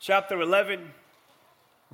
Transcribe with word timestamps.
chapter 0.01 0.41
11, 0.41 0.91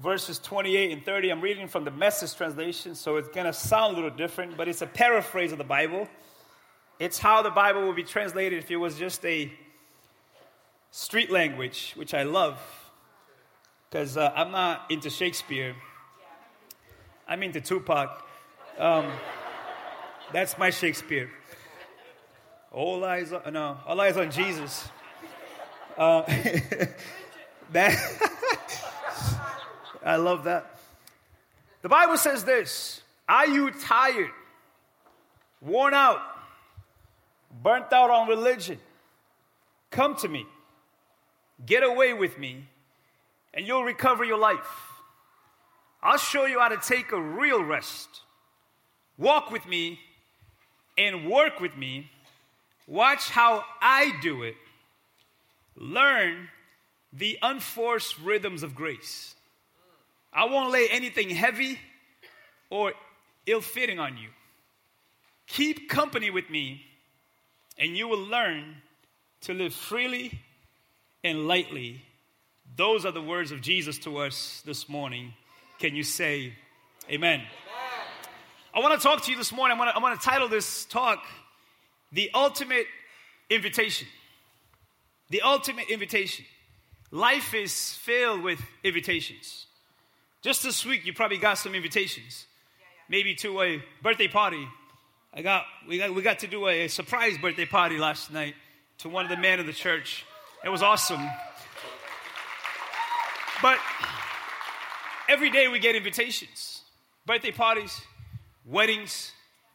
verses 0.01 0.39
28 0.39 0.93
and 0.93 1.05
30. 1.05 1.31
I'm 1.31 1.41
reading 1.41 1.69
from 1.69 1.85
the 1.85 1.91
message 1.91 2.35
translation, 2.35 2.95
so 2.95 3.17
it's 3.17 3.29
going 3.29 3.47
to 3.47 3.53
sound 3.53 3.93
a 3.93 3.97
little 3.97 4.17
different, 4.17 4.57
but 4.57 4.67
it's 4.67 4.81
a 4.81 4.87
paraphrase 4.87 5.53
of 5.53 5.59
the 5.59 5.65
Bible. 5.65 6.09
It's 6.99 7.19
how 7.19 7.43
the 7.43 7.51
Bible 7.51 7.87
would 7.87 7.97
be 7.97 8.05
translated 8.05 8.59
if 8.59 8.71
it 8.71 8.77
was 8.77 8.97
just 8.99 9.25
a 9.27 9.53
street 10.91 11.31
language, 11.31 11.93
which 11.97 12.15
I 12.15 12.23
love, 12.23 12.59
because 13.89 14.17
uh, 14.17 14.33
I'm 14.35 14.51
not 14.51 14.91
into 14.91 15.11
Shakespeare. 15.11 15.77
I'm 17.29 17.43
into 17.43 17.61
Tupac. 17.61 18.27
Um, 18.79 19.07
that's 20.33 20.57
my 20.57 20.71
Shakespeare. 20.71 21.31
All 22.73 23.05
eyes 23.05 23.33
on, 23.33 23.53
no, 23.53 23.79
all 23.87 24.01
eyes 24.01 24.17
on 24.17 24.31
Jesus. 24.31 24.89
Uh, 25.99 26.23
that 27.73 27.95
I 30.05 30.17
love 30.17 30.45
that. 30.45 30.79
The 31.83 31.89
Bible 31.89 32.17
says 32.17 32.45
this 32.45 33.03
Are 33.29 33.47
you 33.47 33.71
tired, 33.71 34.31
worn 35.61 35.95
out, 35.95 36.21
burnt 37.63 37.93
out 37.93 38.11
on 38.11 38.29
religion? 38.29 38.79
Come 39.91 40.15
to 40.17 40.29
me, 40.29 40.47
get 41.65 41.83
away 41.83 42.13
with 42.15 42.39
me, 42.39 42.65
and 43.53 43.67
you'll 43.67 43.85
recover 43.85 44.25
your 44.25 44.39
life. 44.39 44.91
I'll 46.03 46.19
show 46.19 46.47
you 46.47 46.61
how 46.61 46.69
to 46.69 46.79
take 46.79 47.13
a 47.13 47.21
real 47.21 47.63
rest. 47.63 48.09
Walk 49.19 49.51
with 49.51 49.67
me 49.67 50.01
and 50.97 51.31
work 51.31 51.61
with 51.61 51.77
me. 51.77 52.11
Watch 52.87 53.29
how 53.31 53.65
I 53.81 54.13
do 54.23 54.43
it. 54.43 54.57
Learn 55.77 56.49
the 57.13 57.39
unforced 57.43 58.19
rhythms 58.21 58.63
of 58.63 58.75
grace. 58.75 59.35
I 60.33 60.45
won't 60.45 60.71
lay 60.71 60.89
anything 60.91 61.31
heavy 61.31 61.79
or 62.71 62.93
ill 63.47 63.61
fitting 63.61 63.99
on 63.99 64.17
you. 64.17 64.29
Keep 65.47 65.89
company 65.89 66.31
with 66.31 66.49
me, 66.49 66.83
and 67.77 67.97
you 67.97 68.07
will 68.07 68.25
learn 68.25 68.77
to 69.43 69.55
live 69.55 69.75
freely 69.75 70.41
and 71.25 71.49
lightly. 71.49 72.03
Those 72.77 73.05
are 73.05 73.11
the 73.11 73.23
words 73.23 73.51
of 73.51 73.61
Jesus 73.61 73.99
to 74.01 74.19
us 74.19 74.63
this 74.65 74.89
morning. 74.89 75.35
Can 75.81 75.97
you 75.97 76.05
say 76.05 76.53
amen? 77.11 77.41
amen. 77.41 77.47
I 78.73 78.79
want 78.79 79.01
to 79.01 79.05
talk 79.05 79.25
to 79.25 79.31
you 79.33 79.37
this 79.37 79.53
morning. 79.53 79.77
I'm 79.81 80.01
going 80.01 80.17
to 80.17 80.23
title 80.23 80.49
this 80.49 80.85
talk 80.85 81.25
The 82.13 82.31
Ultimate 82.33 82.87
Invitation. 83.49 84.07
The 85.31 85.41
Ultimate 85.43 85.91
Invitation. 85.91 86.45
Life 87.11 87.55
is 87.55 87.95
filled 87.95 88.43
with 88.43 88.61
invitations. 88.85 89.67
Just 90.43 90.63
this 90.63 90.87
week, 90.87 91.05
you 91.05 91.13
probably 91.13 91.37
got 91.37 91.59
some 91.59 91.75
invitations. 91.75 92.47
Maybe 93.11 93.35
to 93.37 93.61
a 93.61 93.83
birthday 94.03 94.29
party. 94.29 94.67
I 95.35 95.43
got 95.43 95.65
we 95.87 95.99
got 95.99 96.15
we 96.15 96.23
got 96.23 96.39
to 96.41 96.47
do 96.47 96.67
a, 96.67 96.87
a 96.87 96.89
surprise 96.89 97.37
birthday 97.37 97.67
party 97.67 97.99
last 97.99 98.33
night 98.33 98.55
to 98.99 99.09
one 99.09 99.25
of 99.25 99.31
the 99.31 99.37
men 99.37 99.61
of 99.61 99.67
the 99.67 99.73
church. 99.73 100.25
It 100.65 100.71
was 100.71 100.83
awesome. 100.83 101.21
But 103.61 103.79
every 105.29 105.51
day 105.51 105.69
we 105.69 105.79
get 105.79 105.95
invitations. 105.95 106.81
Birthday 107.27 107.51
parties, 107.51 108.01
weddings, 108.65 109.33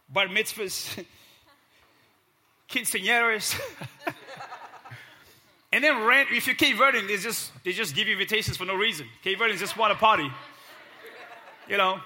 bar 0.09 0.27
mitzvahs, 0.27 1.05
quinceañeras. 2.69 3.59
and 5.71 5.83
then 5.83 6.03
rent, 6.03 6.29
if 6.31 6.47
you're 6.47 6.55
Cape 6.55 6.75
Verdean, 6.75 7.07
they 7.07 7.17
just, 7.17 7.51
they 7.63 7.71
just 7.71 7.95
give 7.95 8.07
you 8.07 8.13
invitations 8.13 8.57
for 8.57 8.65
no 8.65 8.75
reason. 8.75 9.07
Cape 9.23 9.37
Verdeans 9.37 9.59
just 9.59 9.77
want 9.77 9.91
a 9.91 9.95
party 9.95 10.29
you 11.67 11.77
know. 11.77 11.99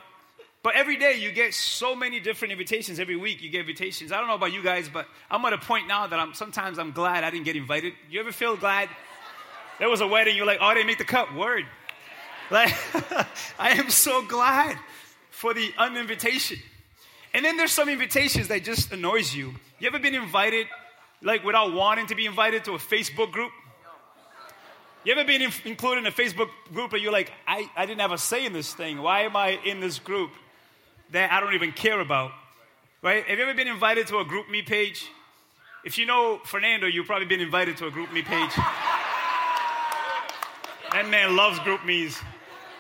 But 0.62 0.76
every 0.76 0.98
day 0.98 1.16
you 1.16 1.32
get 1.32 1.54
so 1.54 1.96
many 1.96 2.20
different 2.20 2.52
invitations. 2.52 3.00
Every 3.00 3.16
week 3.16 3.42
you 3.42 3.50
get 3.50 3.62
invitations. 3.62 4.12
I 4.12 4.18
don't 4.18 4.28
know 4.28 4.36
about 4.36 4.52
you 4.52 4.62
guys, 4.62 4.90
but 4.90 5.08
I'm 5.32 5.44
at 5.46 5.54
a 5.54 5.58
point 5.58 5.88
now 5.88 6.06
that 6.08 6.20
I'm 6.20 6.34
sometimes 6.34 6.78
I'm 6.78 6.92
glad 6.92 7.24
I 7.24 7.30
didn't 7.30 7.46
get 7.46 7.56
invited. 7.56 7.94
You 8.10 8.20
ever 8.20 8.32
feel 8.32 8.58
glad? 8.58 8.90
There 9.80 9.90
was 9.90 10.02
a 10.02 10.08
wedding, 10.08 10.36
you're 10.36 10.46
like, 10.46 10.60
oh, 10.62 10.74
didn't 10.74 10.88
make 10.88 10.98
the 10.98 11.06
cut. 11.06 11.34
Word. 11.34 11.66
Like, 12.52 12.74
I 13.60 13.72
am 13.72 13.90
so 13.90 14.26
glad 14.26 14.78
for 15.30 15.54
the 15.54 15.72
uninvitation. 15.78 16.58
And 17.34 17.46
then 17.46 17.56
there's 17.56 17.72
some 17.72 17.88
invitations 17.88 18.50
that 18.50 18.64
just 18.64 18.92
annoys 18.92 19.34
you. 19.34 19.54
You 19.80 19.88
ever 19.88 20.00
been 20.00 20.16
invited, 20.16 20.68
like 21.22 21.46
without 21.46 21.74
wanting 21.74 22.08
to 22.08 22.16
be 22.16 22.26
invited 22.26 22.66
to 22.66 22.74
a 22.74 22.78
Facebook 22.78 23.32
group? 23.32 23.52
You 25.06 25.14
ever 25.14 25.24
been 25.24 25.42
in, 25.42 25.52
included 25.64 26.00
in 26.00 26.08
a 26.08 26.12
Facebook 26.12 26.50
group 26.74 26.92
and 26.92 27.02
you're 27.02 27.14
like, 27.14 27.32
I, 27.48 27.70
I 27.76 27.86
didn't 27.86 28.02
have 28.02 28.12
a 28.12 28.18
say 28.18 28.46
in 28.46 28.52
this 28.52 28.74
thing. 28.74 29.02
Why 29.02 29.22
am 29.22 29.36
I 29.36 29.58
in 29.66 29.80
this 29.80 29.98
group 29.98 30.32
that 31.12 31.32
I 31.32 31.40
don't 31.40 31.54
even 31.54 31.72
care 31.72 32.02
about? 32.02 32.32
Right? 33.02 33.24
Have 33.26 33.38
you 33.38 33.46
ever 33.46 33.54
been 33.54 33.70
invited 33.70 34.08
to 34.08 34.18
a 34.18 34.26
GroupMe 34.26 34.66
page? 34.66 35.10
If 35.86 35.98
you 35.98 36.06
know 36.06 36.42
Fernando, 36.44 36.86
you've 36.86 37.06
probably 37.06 37.28
been 37.28 37.40
invited 37.40 37.78
to 37.78 37.88
a 37.88 37.92
GroupMe 37.92 38.26
page. 38.26 38.52
that 40.92 41.08
man 41.10 41.38
loves 41.38 41.60
group 41.60 41.80
GroupMes. 41.80 42.22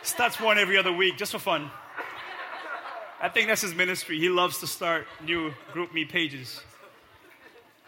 Starts 0.04 0.42
one 0.42 0.58
every 0.58 0.78
other 0.78 0.92
week 0.92 1.18
just 1.18 1.32
for 1.32 1.40
fun. 1.40 1.72
I 3.22 3.30
think 3.30 3.48
that's 3.48 3.62
his 3.62 3.74
ministry. 3.74 4.20
He 4.20 4.28
loves 4.28 4.60
to 4.60 4.68
start 4.68 5.08
new 5.26 5.54
GroupMe 5.74 6.08
pages. 6.08 6.62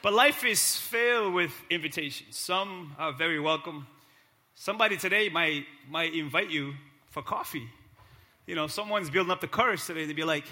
But 0.02 0.14
life 0.14 0.46
is 0.46 0.78
filled 0.78 1.34
with 1.34 1.52
invitations. 1.70 2.38
Some 2.38 2.96
are 2.98 3.12
very 3.12 3.40
welcome, 3.40 3.88
Somebody 4.62 4.96
today 4.96 5.28
might, 5.28 5.66
might 5.90 6.14
invite 6.14 6.52
you 6.52 6.76
for 7.10 7.24
coffee. 7.24 7.68
You 8.46 8.54
know, 8.54 8.68
someone's 8.68 9.10
building 9.10 9.32
up 9.32 9.42
the 9.42 9.48
courage 9.48 9.84
today 9.84 10.06
to 10.06 10.14
be 10.14 10.24
like, 10.24 10.44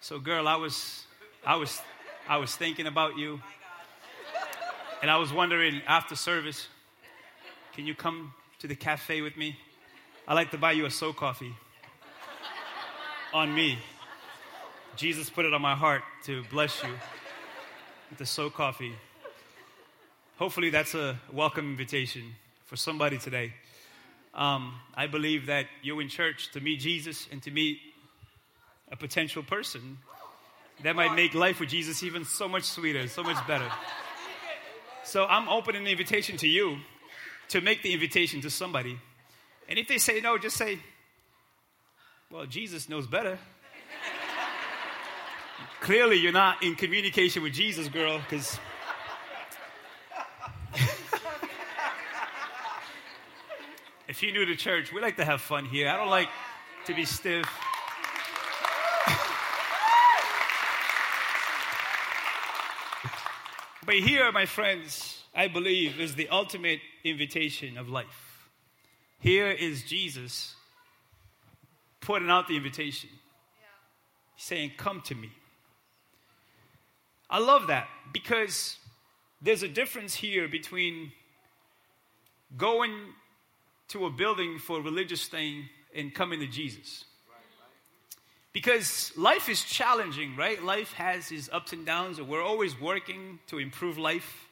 so 0.00 0.18
girl, 0.18 0.48
I 0.48 0.56
was, 0.56 1.04
I 1.44 1.56
was, 1.56 1.78
I 2.26 2.38
was 2.38 2.56
thinking 2.56 2.86
about 2.86 3.18
you. 3.18 3.38
And 5.02 5.10
I 5.10 5.18
was 5.18 5.30
wondering 5.30 5.82
after 5.86 6.16
service, 6.16 6.68
can 7.74 7.84
you 7.84 7.94
come 7.94 8.32
to 8.60 8.66
the 8.66 8.74
cafe 8.74 9.20
with 9.20 9.36
me? 9.36 9.58
I'd 10.26 10.32
like 10.32 10.50
to 10.52 10.56
buy 10.56 10.72
you 10.72 10.86
a 10.86 10.90
so 10.90 11.12
coffee 11.12 11.54
on 13.34 13.54
me. 13.54 13.78
Jesus 14.96 15.28
put 15.28 15.44
it 15.44 15.52
on 15.52 15.60
my 15.60 15.74
heart 15.74 16.00
to 16.24 16.44
bless 16.44 16.82
you 16.82 16.94
with 18.08 18.20
the 18.20 18.24
so 18.24 18.48
coffee. 18.48 18.94
Hopefully, 20.38 20.70
that's 20.70 20.94
a 20.94 21.20
welcome 21.30 21.66
invitation 21.66 22.34
for 22.68 22.76
somebody 22.76 23.16
today. 23.16 23.54
Um, 24.34 24.74
I 24.94 25.06
believe 25.06 25.46
that 25.46 25.66
you're 25.82 26.02
in 26.02 26.08
church 26.08 26.52
to 26.52 26.60
meet 26.60 26.80
Jesus 26.80 27.26
and 27.32 27.42
to 27.42 27.50
meet 27.50 27.78
a 28.92 28.96
potential 28.96 29.42
person 29.42 29.96
that 30.82 30.94
might 30.94 31.14
make 31.14 31.34
life 31.34 31.60
with 31.60 31.70
Jesus 31.70 32.02
even 32.02 32.26
so 32.26 32.46
much 32.46 32.64
sweeter, 32.64 33.08
so 33.08 33.22
much 33.22 33.44
better. 33.46 33.68
So 35.02 35.24
I'm 35.24 35.48
opening 35.48 35.84
the 35.84 35.90
invitation 35.90 36.36
to 36.36 36.46
you 36.46 36.76
to 37.48 37.62
make 37.62 37.82
the 37.82 37.94
invitation 37.94 38.42
to 38.42 38.50
somebody. 38.50 38.98
And 39.66 39.78
if 39.78 39.88
they 39.88 39.96
say 39.96 40.20
no, 40.20 40.36
just 40.36 40.56
say, 40.56 40.78
well, 42.30 42.44
Jesus 42.44 42.86
knows 42.86 43.06
better. 43.06 43.38
Clearly, 45.80 46.16
you're 46.16 46.32
not 46.32 46.62
in 46.62 46.74
communication 46.74 47.42
with 47.42 47.54
Jesus, 47.54 47.88
girl, 47.88 48.18
because 48.18 48.58
If 54.08 54.22
you're 54.22 54.32
new 54.32 54.46
to 54.46 54.56
church, 54.56 54.90
we 54.90 55.02
like 55.02 55.16
to 55.16 55.24
have 55.26 55.42
fun 55.42 55.66
here. 55.66 55.86
I 55.86 55.98
don't 55.98 56.08
like 56.08 56.30
to 56.86 56.94
be 56.94 57.04
stiff. 57.04 57.44
but 63.84 63.96
here, 63.96 64.32
my 64.32 64.46
friends, 64.46 65.22
I 65.34 65.48
believe 65.48 66.00
is 66.00 66.14
the 66.14 66.30
ultimate 66.30 66.80
invitation 67.04 67.76
of 67.76 67.90
life. 67.90 68.48
Here 69.20 69.50
is 69.50 69.82
Jesus 69.82 70.54
putting 72.00 72.30
out 72.30 72.48
the 72.48 72.56
invitation. 72.56 73.10
Saying, 74.38 74.72
Come 74.78 75.02
to 75.02 75.14
me. 75.14 75.30
I 77.28 77.40
love 77.40 77.66
that 77.66 77.88
because 78.10 78.78
there's 79.42 79.62
a 79.62 79.68
difference 79.68 80.14
here 80.14 80.48
between 80.48 81.12
going 82.56 82.94
to 83.88 84.06
a 84.06 84.10
building 84.10 84.58
for 84.58 84.78
a 84.78 84.82
religious 84.82 85.26
thing 85.26 85.68
and 85.94 86.14
coming 86.14 86.40
to 86.40 86.46
Jesus. 86.46 87.04
Because 88.52 89.12
life 89.16 89.48
is 89.48 89.62
challenging, 89.62 90.34
right? 90.36 90.62
Life 90.62 90.92
has 90.94 91.30
its 91.30 91.48
ups 91.52 91.72
and 91.72 91.86
downs, 91.86 92.18
and 92.18 92.28
we're 92.28 92.42
always 92.42 92.78
working 92.80 93.38
to 93.48 93.58
improve 93.58 93.98
life. 93.98 94.46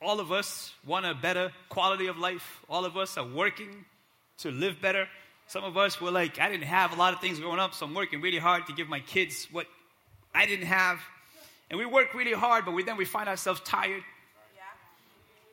All 0.00 0.20
of 0.20 0.30
us 0.30 0.72
want 0.86 1.06
a 1.06 1.14
better 1.14 1.50
quality 1.68 2.06
of 2.06 2.18
life. 2.18 2.60
All 2.68 2.84
of 2.84 2.96
us 2.96 3.16
are 3.16 3.26
working 3.26 3.86
to 4.38 4.50
live 4.50 4.80
better. 4.80 5.08
Some 5.46 5.64
of 5.64 5.76
us 5.76 6.00
were 6.00 6.10
like, 6.10 6.38
I 6.38 6.48
didn't 6.48 6.66
have 6.66 6.92
a 6.92 6.96
lot 6.96 7.14
of 7.14 7.20
things 7.20 7.40
growing 7.40 7.58
up, 7.58 7.74
so 7.74 7.86
I'm 7.86 7.94
working 7.94 8.20
really 8.20 8.38
hard 8.38 8.66
to 8.66 8.72
give 8.72 8.88
my 8.88 9.00
kids 9.00 9.48
what 9.50 9.66
I 10.34 10.46
didn't 10.46 10.66
have. 10.66 11.00
And 11.70 11.78
we 11.78 11.86
work 11.86 12.14
really 12.14 12.32
hard, 12.32 12.64
but 12.64 12.72
we, 12.72 12.82
then 12.82 12.96
we 12.96 13.04
find 13.04 13.28
ourselves 13.28 13.60
tired. 13.64 14.02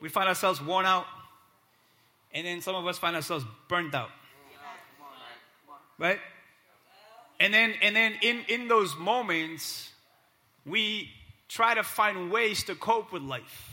We 0.00 0.08
find 0.08 0.28
ourselves 0.28 0.60
worn 0.60 0.84
out. 0.84 1.06
And 2.34 2.46
then 2.46 2.60
some 2.60 2.74
of 2.74 2.86
us 2.86 2.98
find 2.98 3.14
ourselves 3.14 3.44
burned 3.68 3.94
out. 3.94 4.10
Right? 5.98 6.18
And 7.38 7.52
then, 7.52 7.74
and 7.82 7.94
then 7.94 8.14
in, 8.22 8.44
in 8.48 8.68
those 8.68 8.96
moments, 8.96 9.90
we 10.64 11.10
try 11.48 11.74
to 11.74 11.82
find 11.82 12.30
ways 12.30 12.64
to 12.64 12.74
cope 12.74 13.12
with 13.12 13.22
life. 13.22 13.68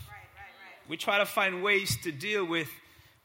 We 0.88 0.97
try 0.97 1.19
to 1.19 1.25
find 1.25 1.63
ways 1.63 1.97
to 2.03 2.11
deal 2.11 2.45
with 2.45 2.69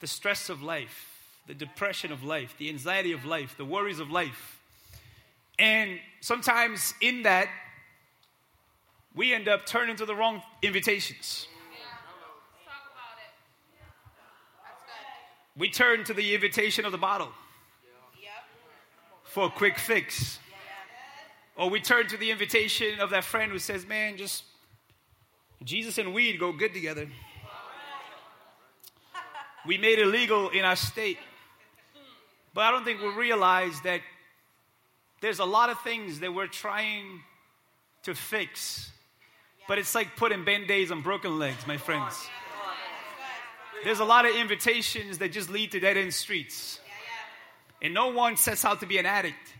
the 0.00 0.06
stress 0.06 0.50
of 0.50 0.62
life, 0.62 1.18
the 1.46 1.54
depression 1.54 2.12
of 2.12 2.22
life, 2.22 2.54
the 2.58 2.68
anxiety 2.68 3.12
of 3.12 3.24
life, 3.24 3.56
the 3.56 3.64
worries 3.64 4.00
of 4.00 4.10
life. 4.10 4.60
And 5.58 5.98
sometimes 6.20 6.94
in 7.00 7.22
that, 7.22 7.48
we 9.14 9.32
end 9.32 9.48
up 9.48 9.64
turning 9.64 9.96
to 9.96 10.04
the 10.04 10.14
wrong 10.14 10.42
invitations. 10.62 11.48
We 15.56 15.70
turn 15.70 16.04
to 16.04 16.14
the 16.14 16.34
invitation 16.34 16.84
of 16.84 16.92
the 16.92 16.98
bottle 16.98 17.30
for 19.24 19.46
a 19.46 19.50
quick 19.50 19.78
fix. 19.78 20.38
Or 21.56 21.70
we 21.70 21.80
turn 21.80 22.08
to 22.08 22.16
the 22.16 22.30
invitation 22.30 22.98
of 23.00 23.10
that 23.10 23.24
friend 23.24 23.52
who 23.52 23.58
says, 23.58 23.86
Man, 23.86 24.16
just 24.16 24.44
Jesus 25.62 25.98
and 25.98 26.12
weed 26.12 26.38
go 26.38 26.52
good 26.52 26.74
together. 26.74 27.08
We 29.66 29.78
made 29.78 29.98
it 29.98 30.06
legal 30.06 30.50
in 30.50 30.64
our 30.64 30.76
state. 30.76 31.18
But 32.52 32.62
I 32.62 32.70
don't 32.70 32.84
think 32.84 33.00
we 33.00 33.08
realize 33.08 33.80
that 33.82 34.00
there's 35.20 35.38
a 35.38 35.44
lot 35.44 35.70
of 35.70 35.80
things 35.80 36.20
that 36.20 36.34
we're 36.34 36.46
trying 36.46 37.20
to 38.02 38.14
fix. 38.14 38.90
But 39.66 39.78
it's 39.78 39.94
like 39.94 40.16
putting 40.16 40.44
band 40.44 40.70
aids 40.70 40.90
on 40.90 41.00
broken 41.00 41.38
legs, 41.38 41.66
my 41.66 41.76
friends. 41.76 42.28
There's 43.84 44.00
a 44.00 44.04
lot 44.04 44.24
of 44.24 44.34
invitations 44.34 45.18
that 45.18 45.30
just 45.30 45.50
lead 45.50 45.72
to 45.72 45.80
dead 45.80 45.96
end 45.96 46.14
streets. 46.14 46.80
And 47.82 47.92
no 47.92 48.08
one 48.08 48.36
sets 48.36 48.64
out 48.64 48.80
to 48.80 48.86
be 48.86 48.96
an 48.96 49.04
addict, 49.04 49.54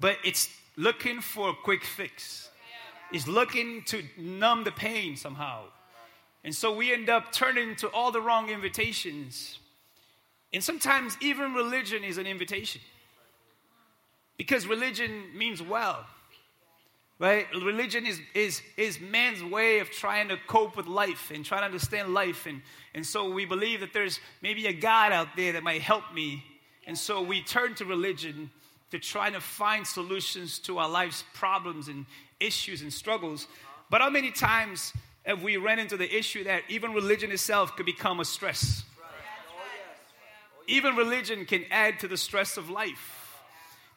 but 0.00 0.16
it's 0.24 0.48
looking 0.76 1.20
for 1.20 1.50
a 1.50 1.54
quick 1.54 1.84
fix. 1.84 2.48
It's 3.12 3.28
looking 3.28 3.82
to 3.88 4.02
numb 4.16 4.64
the 4.64 4.72
pain 4.72 5.16
somehow. 5.16 5.64
And 6.42 6.54
so 6.54 6.74
we 6.74 6.92
end 6.92 7.10
up 7.10 7.30
turning 7.30 7.76
to 7.76 7.88
all 7.88 8.10
the 8.10 8.20
wrong 8.20 8.48
invitations. 8.48 9.58
And 10.52 10.64
sometimes 10.64 11.16
even 11.20 11.52
religion 11.52 12.04
is 12.04 12.16
an 12.16 12.26
invitation. 12.26 12.80
Because 14.38 14.66
religion 14.66 15.24
means 15.36 15.62
well. 15.62 16.06
Right? 17.20 17.46
Religion 17.54 18.06
is, 18.06 18.20
is, 18.34 18.60
is 18.76 18.98
man's 19.00 19.42
way 19.42 19.78
of 19.78 19.90
trying 19.90 20.28
to 20.28 20.36
cope 20.48 20.76
with 20.76 20.86
life 20.86 21.30
and 21.32 21.44
trying 21.44 21.60
to 21.60 21.66
understand 21.66 22.12
life. 22.12 22.46
And, 22.46 22.60
and 22.92 23.06
so 23.06 23.30
we 23.30 23.44
believe 23.44 23.80
that 23.80 23.92
there's 23.92 24.18
maybe 24.42 24.66
a 24.66 24.72
God 24.72 25.12
out 25.12 25.28
there 25.36 25.52
that 25.52 25.62
might 25.62 25.80
help 25.80 26.12
me. 26.12 26.42
And 26.86 26.98
so 26.98 27.22
we 27.22 27.40
turn 27.40 27.74
to 27.76 27.84
religion 27.84 28.50
to 28.90 28.98
try 28.98 29.30
to 29.30 29.40
find 29.40 29.86
solutions 29.86 30.58
to 30.60 30.78
our 30.78 30.88
life's 30.88 31.24
problems 31.34 31.88
and 31.88 32.04
issues 32.40 32.82
and 32.82 32.92
struggles. 32.92 33.46
But 33.90 34.00
how 34.00 34.10
many 34.10 34.30
times 34.32 34.92
have 35.24 35.42
we 35.42 35.56
ran 35.56 35.78
into 35.78 35.96
the 35.96 36.12
issue 36.16 36.44
that 36.44 36.62
even 36.68 36.92
religion 36.92 37.30
itself 37.30 37.76
could 37.76 37.86
become 37.86 38.20
a 38.20 38.24
stress? 38.24 38.84
Even 40.66 40.96
religion 40.96 41.44
can 41.44 41.64
add 41.70 42.00
to 42.00 42.08
the 42.08 42.16
stress 42.16 42.56
of 42.56 42.70
life. 42.70 43.38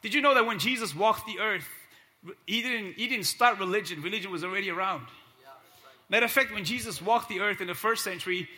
Did 0.02 0.14
you 0.14 0.20
know 0.20 0.34
that 0.34 0.46
when 0.46 0.58
Jesus 0.58 0.94
walked 0.94 1.26
the 1.26 1.40
earth, 1.40 1.68
he 2.46 2.62
didn't, 2.62 2.94
he 2.94 3.08
didn't 3.08 3.26
start 3.26 3.58
religion, 3.58 4.02
religion 4.02 4.30
was 4.30 4.44
already 4.44 4.70
around. 4.70 5.06
Matter 6.08 6.24
of 6.24 6.32
fact, 6.32 6.52
when 6.52 6.64
Jesus 6.64 7.02
walked 7.02 7.28
the 7.28 7.40
earth 7.40 7.60
in 7.60 7.66
the 7.66 7.74
first 7.74 8.02
century, 8.02 8.48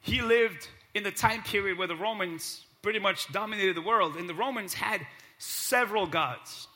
he 0.00 0.22
lived 0.22 0.68
in 0.94 1.02
the 1.02 1.10
time 1.10 1.42
period 1.42 1.78
where 1.78 1.88
the 1.88 1.96
Romans 1.96 2.64
pretty 2.82 3.00
much 3.00 3.32
dominated 3.32 3.74
the 3.74 3.82
world. 3.82 4.16
And 4.16 4.28
the 4.28 4.34
Romans 4.34 4.74
had 4.74 5.00
several 5.38 6.06
gods, 6.06 6.68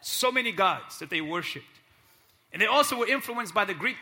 so 0.00 0.30
many 0.30 0.52
gods 0.52 0.98
that 1.00 1.10
they 1.10 1.20
worshiped. 1.20 1.66
And 2.52 2.62
they 2.62 2.66
also 2.66 2.96
were 2.96 3.08
influenced 3.08 3.54
by 3.54 3.64
the 3.64 3.74
Greek 3.74 3.96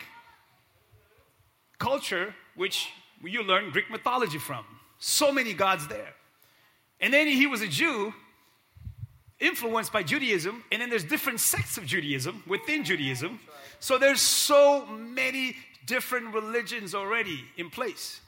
culture, 1.79 2.35
which 2.55 2.89
you 3.23 3.43
learn 3.43 3.71
Greek 3.71 3.91
mythology 3.91 4.39
from. 4.39 4.65
So 4.99 5.33
many 5.33 5.55
gods 5.55 5.89
there. 5.89 6.15
And 7.01 7.15
then 7.15 7.29
he 7.29 7.47
was 7.47 7.63
a 7.63 7.69
Jew, 7.69 8.13
influenced 9.41 9.93
by 9.93 10.03
Judaism, 10.03 10.65
and 10.73 10.83
then 10.83 10.91
there's 10.91 11.05
different 11.05 11.39
sects 11.41 11.79
of 11.79 11.87
Judaism 11.87 12.43
within 12.47 12.85
Judaism. 12.85 13.41
So 13.81 13.97
there's 13.99 14.21
so 14.21 14.85
many 14.87 15.57
different 15.87 16.35
religions 16.35 16.95
already 16.95 17.43
in 17.57 17.71
place. 17.71 18.21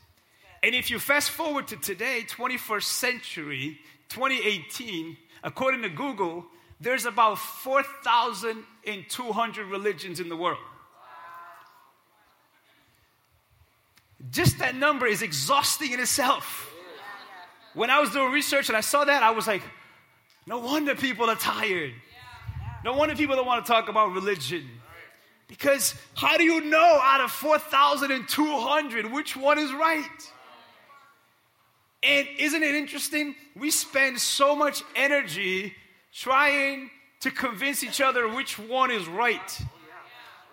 And 0.62 0.74
if 0.74 0.90
you 0.90 0.98
fast 0.98 1.30
forward 1.30 1.68
to 1.68 1.76
today, 1.76 2.24
21st 2.28 2.82
century, 2.82 3.78
2018, 4.08 5.16
according 5.42 5.80
to 5.82 5.88
Google, 5.88 6.44
there's 6.80 7.06
about 7.06 7.38
4,200 7.38 9.66
religions 9.66 10.20
in 10.20 10.28
the 10.28 10.36
world. 10.36 10.58
Just 14.30 14.58
that 14.58 14.74
number 14.74 15.06
is 15.06 15.22
exhausting 15.22 15.92
in 15.92 16.00
itself. 16.00 16.66
When 17.74 17.88
I 17.88 18.00
was 18.00 18.10
doing 18.10 18.32
research 18.32 18.68
and 18.68 18.76
I 18.76 18.80
saw 18.80 19.04
that, 19.04 19.22
I 19.22 19.30
was 19.30 19.46
like, 19.46 19.62
no 20.46 20.58
wonder 20.58 20.94
people 20.94 21.28
are 21.28 21.36
tired. 21.36 21.92
No 22.84 22.94
wonder 22.94 23.14
people 23.14 23.36
don't 23.36 23.46
want 23.46 23.64
to 23.64 23.70
talk 23.70 23.88
about 23.88 24.12
religion. 24.12 24.68
Because 25.48 25.94
how 26.14 26.36
do 26.36 26.44
you 26.44 26.60
know 26.60 27.00
out 27.02 27.20
of 27.20 27.30
4,200 27.30 29.12
which 29.12 29.36
one 29.36 29.58
is 29.58 29.72
right? 29.72 30.04
And 32.02 32.26
isn't 32.38 32.62
it 32.62 32.74
interesting? 32.74 33.34
We 33.56 33.70
spend 33.70 34.18
so 34.20 34.56
much 34.56 34.82
energy 34.96 35.74
trying 36.12 36.90
to 37.20 37.30
convince 37.30 37.84
each 37.84 38.00
other 38.00 38.28
which 38.28 38.58
one 38.58 38.90
is 38.90 39.06
right. 39.06 39.60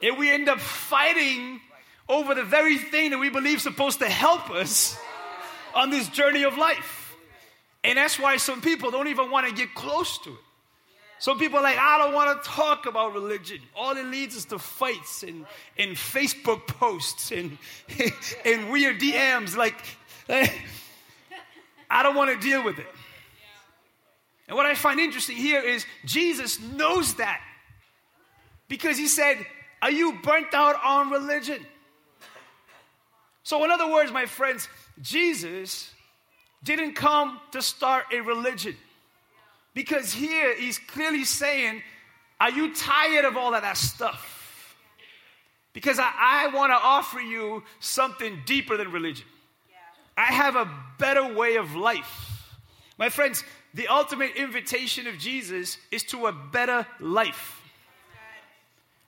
And 0.02 0.18
we 0.18 0.30
end 0.30 0.50
up 0.50 0.60
fighting 0.60 1.62
over 2.10 2.36
the 2.36 2.44
very 2.44 2.78
thing 2.78 3.12
that 3.12 3.18
we 3.18 3.30
believe 3.30 3.58
is 3.58 3.64
supposed 3.64 4.00
to 4.00 4.10
help 4.10 4.50
us 4.50 4.98
on 5.74 5.90
this 5.90 6.08
journey 6.10 6.44
of 6.44 6.58
life. 6.58 6.97
And 7.84 7.98
that's 7.98 8.20
why 8.20 8.38
some 8.38 8.62
people 8.62 8.92
don't 8.92 9.08
even 9.08 9.32
want 9.32 9.48
to 9.48 9.54
get 9.54 9.74
close 9.74 10.18
to 10.20 10.32
it. 10.32 10.40
Some 11.20 11.40
people 11.40 11.58
are 11.58 11.64
like, 11.64 11.78
I 11.78 11.98
don't 11.98 12.14
want 12.14 12.44
to 12.44 12.50
talk 12.50 12.86
about 12.86 13.14
religion. 13.14 13.60
All 13.76 13.98
it 13.98 14.06
leads 14.06 14.36
is 14.36 14.46
to 14.46 14.60
fights 14.60 15.24
and, 15.24 15.46
and 15.78 15.96
Facebook 15.96 16.68
posts 16.68 17.32
and, 17.32 17.58
and 18.46 18.70
weird 18.72 19.00
DMs. 19.00 19.58
Like, 19.58 19.76
I 20.30 22.04
don't 22.04 22.16
want 22.16 22.40
to 22.40 22.48
deal 22.48 22.64
with 22.64 22.78
it. 22.78 22.88
And 24.48 24.56
what 24.56 24.66
I 24.66 24.76
find 24.76 25.00
interesting 25.00 25.38
here 25.38 25.62
is 25.62 25.86
Jesus 26.06 26.60
knows 26.60 27.16
that. 27.16 27.42
Because 28.68 28.98
he 28.98 29.08
said, 29.08 29.46
Are 29.82 29.92
you 29.92 30.20
burnt 30.22 30.54
out 30.54 30.76
on 30.84 31.10
religion? 31.10 31.66
So, 33.44 33.64
in 33.64 33.72
other 33.72 33.90
words, 33.90 34.12
my 34.12 34.26
friends, 34.26 34.68
Jesus 35.02 35.92
didn't 36.64 36.94
come 36.94 37.40
to 37.52 37.62
start 37.62 38.06
a 38.14 38.22
religion. 38.22 38.76
Because 39.74 40.12
here 40.12 40.56
he's 40.56 40.80
clearly 40.80 41.24
saying, 41.24 41.82
Are 42.40 42.50
you 42.50 42.74
tired 42.74 43.26
of 43.26 43.38
all 43.38 43.54
of 43.54 43.62
that 43.62 43.78
stuff? 43.78 44.76
Because 45.74 46.00
I, 46.00 46.12
I 46.18 46.48
want 46.56 46.72
to 46.72 46.76
offer 46.76 47.20
you 47.20 47.64
something 47.80 48.42
deeper 48.46 48.78
than 48.78 48.92
religion. 48.92 49.28
I 50.18 50.34
have 50.34 50.56
a 50.56 50.68
better 50.98 51.32
way 51.36 51.58
of 51.58 51.76
life. 51.76 52.56
My 52.98 53.10
friends, 53.10 53.44
the 53.76 53.88
ultimate 53.88 54.36
invitation 54.36 55.06
of 55.06 55.20
Jesus 55.20 55.78
is 55.92 56.02
to 56.06 56.26
a 56.26 56.32
better 56.32 56.88
life. 57.00 57.62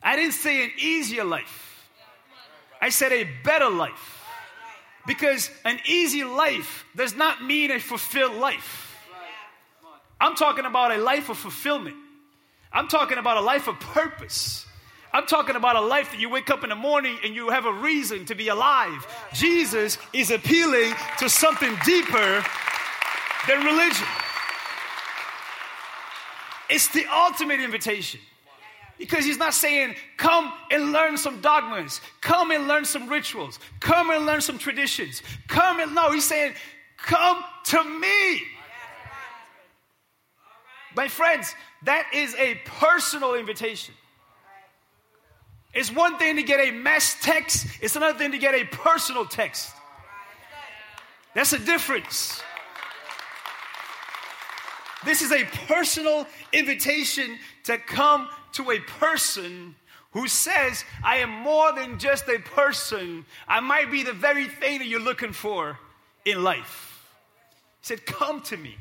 I 0.04 0.16
didn't 0.16 0.34
say 0.34 0.64
an 0.64 0.72
easier 0.78 1.24
life, 1.24 1.90
I 2.80 2.90
said 2.90 3.12
a 3.12 3.28
better 3.44 3.70
life. 3.70 4.19
Because 5.10 5.50
an 5.66 5.80
easy 5.88 6.24
life 6.24 6.86
does 6.96 7.16
not 7.16 7.44
mean 7.44 7.72
a 7.72 7.80
fulfilled 7.80 8.36
life. 8.36 8.96
I'm 10.22 10.36
talking 10.36 10.66
about 10.66 10.92
a 10.92 11.00
life 11.00 11.30
of 11.30 11.38
fulfillment. 11.40 11.96
I'm 12.72 12.88
talking 12.88 13.18
about 13.18 13.38
a 13.38 13.42
life 13.42 13.68
of 13.68 13.80
purpose. 13.80 14.68
I'm 15.12 15.26
talking 15.26 15.56
about 15.56 15.76
a 15.76 15.82
life 15.82 16.12
that 16.12 16.20
you 16.20 16.30
wake 16.30 16.52
up 16.52 16.64
in 16.64 16.70
the 16.70 16.76
morning 16.76 17.18
and 17.26 17.34
you 17.34 17.50
have 17.50 17.66
a 17.66 17.74
reason 17.74 18.26
to 18.26 18.36
be 18.36 18.50
alive. 18.50 19.08
Jesus 19.34 19.98
is 20.14 20.30
appealing 20.30 20.94
to 21.18 21.28
something 21.28 21.76
deeper 21.84 22.46
than 23.48 23.66
religion. 23.66 24.06
It's 26.70 26.88
the 26.90 27.08
ultimate 27.12 27.62
invitation. 27.62 28.20
Because 29.00 29.24
he's 29.24 29.38
not 29.38 29.54
saying, 29.54 29.96
come 30.18 30.52
and 30.70 30.92
learn 30.92 31.18
some 31.18 31.40
dogmas, 31.40 32.02
come 32.20 32.52
and 32.52 32.68
learn 32.68 32.84
some 32.84 33.08
rituals, 33.08 33.58
come 33.80 34.12
and 34.12 34.26
learn 34.26 34.42
some 34.42 34.60
traditions, 34.60 35.24
come 35.48 35.80
and 35.80 35.96
no, 35.96 36.12
he's 36.12 36.26
saying, 36.26 36.54
come 36.98 37.42
to 37.68 37.84
me. 37.84 38.42
My 40.96 41.08
friends, 41.08 41.56
that 41.84 42.12
is 42.14 42.36
a 42.36 42.56
personal 42.66 43.36
invitation. 43.36 43.96
It's 45.74 45.92
one 45.94 46.18
thing 46.18 46.36
to 46.36 46.44
get 46.44 46.60
a 46.60 46.72
mass 46.72 47.16
text, 47.22 47.68
it's 47.82 47.96
another 47.96 48.18
thing 48.18 48.32
to 48.34 48.38
get 48.38 48.54
a 48.54 48.66
personal 48.66 49.26
text. 49.26 49.72
That's 51.34 51.54
a 51.54 51.60
difference. 51.60 52.42
This 55.06 55.22
is 55.22 55.32
a 55.32 55.46
personal 55.68 56.28
invitation 56.52 57.38
to 57.64 57.78
come 57.78 58.28
to 58.54 58.72
a 58.72 58.80
person 58.80 59.76
who 60.12 60.28
says, 60.28 60.84
I 61.04 61.18
am 61.18 61.30
more 61.30 61.72
than 61.74 62.00
just 62.00 62.28
a 62.28 62.40
person. 62.40 63.26
I 63.48 63.60
might 63.60 63.92
be 63.92 64.04
the 64.04 64.14
very 64.14 64.46
thing 64.46 64.80
that 64.80 64.88
you're 64.88 65.00
looking 65.00 65.34
for 65.34 65.78
in 66.26 66.44
life. 66.44 67.08
He 67.82 67.88
said, 67.88 68.06
Come 68.06 68.42
to 68.44 68.58
me. 68.58 68.76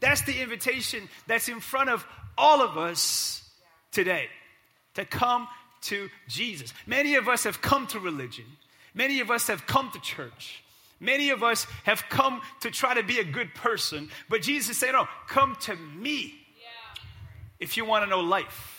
That's 0.00 0.22
the 0.22 0.40
invitation 0.40 1.08
that's 1.26 1.48
in 1.48 1.60
front 1.60 1.90
of 1.90 2.04
all 2.36 2.60
of 2.60 2.76
us 2.76 3.48
today 3.92 4.28
to 4.94 5.04
come 5.04 5.48
to 5.82 6.10
Jesus. 6.28 6.74
Many 6.86 7.14
of 7.14 7.28
us 7.28 7.44
have 7.44 7.62
come 7.62 7.86
to 7.88 8.00
religion, 8.00 8.44
many 8.94 9.20
of 9.20 9.30
us 9.30 9.46
have 9.46 9.66
come 9.66 9.90
to 9.92 10.00
church. 10.00 10.60
Many 11.00 11.30
of 11.30 11.42
us 11.42 11.66
have 11.82 12.04
come 12.08 12.40
to 12.60 12.70
try 12.70 12.94
to 12.94 13.02
be 13.02 13.18
a 13.18 13.24
good 13.24 13.52
person, 13.54 14.08
but 14.30 14.40
Jesus 14.40 14.78
said, 14.78 14.92
No, 14.92 15.06
come 15.26 15.56
to 15.62 15.76
me 15.76 16.34
if 17.58 17.76
you 17.76 17.84
want 17.84 18.04
to 18.04 18.10
know 18.10 18.20
life. 18.20 18.73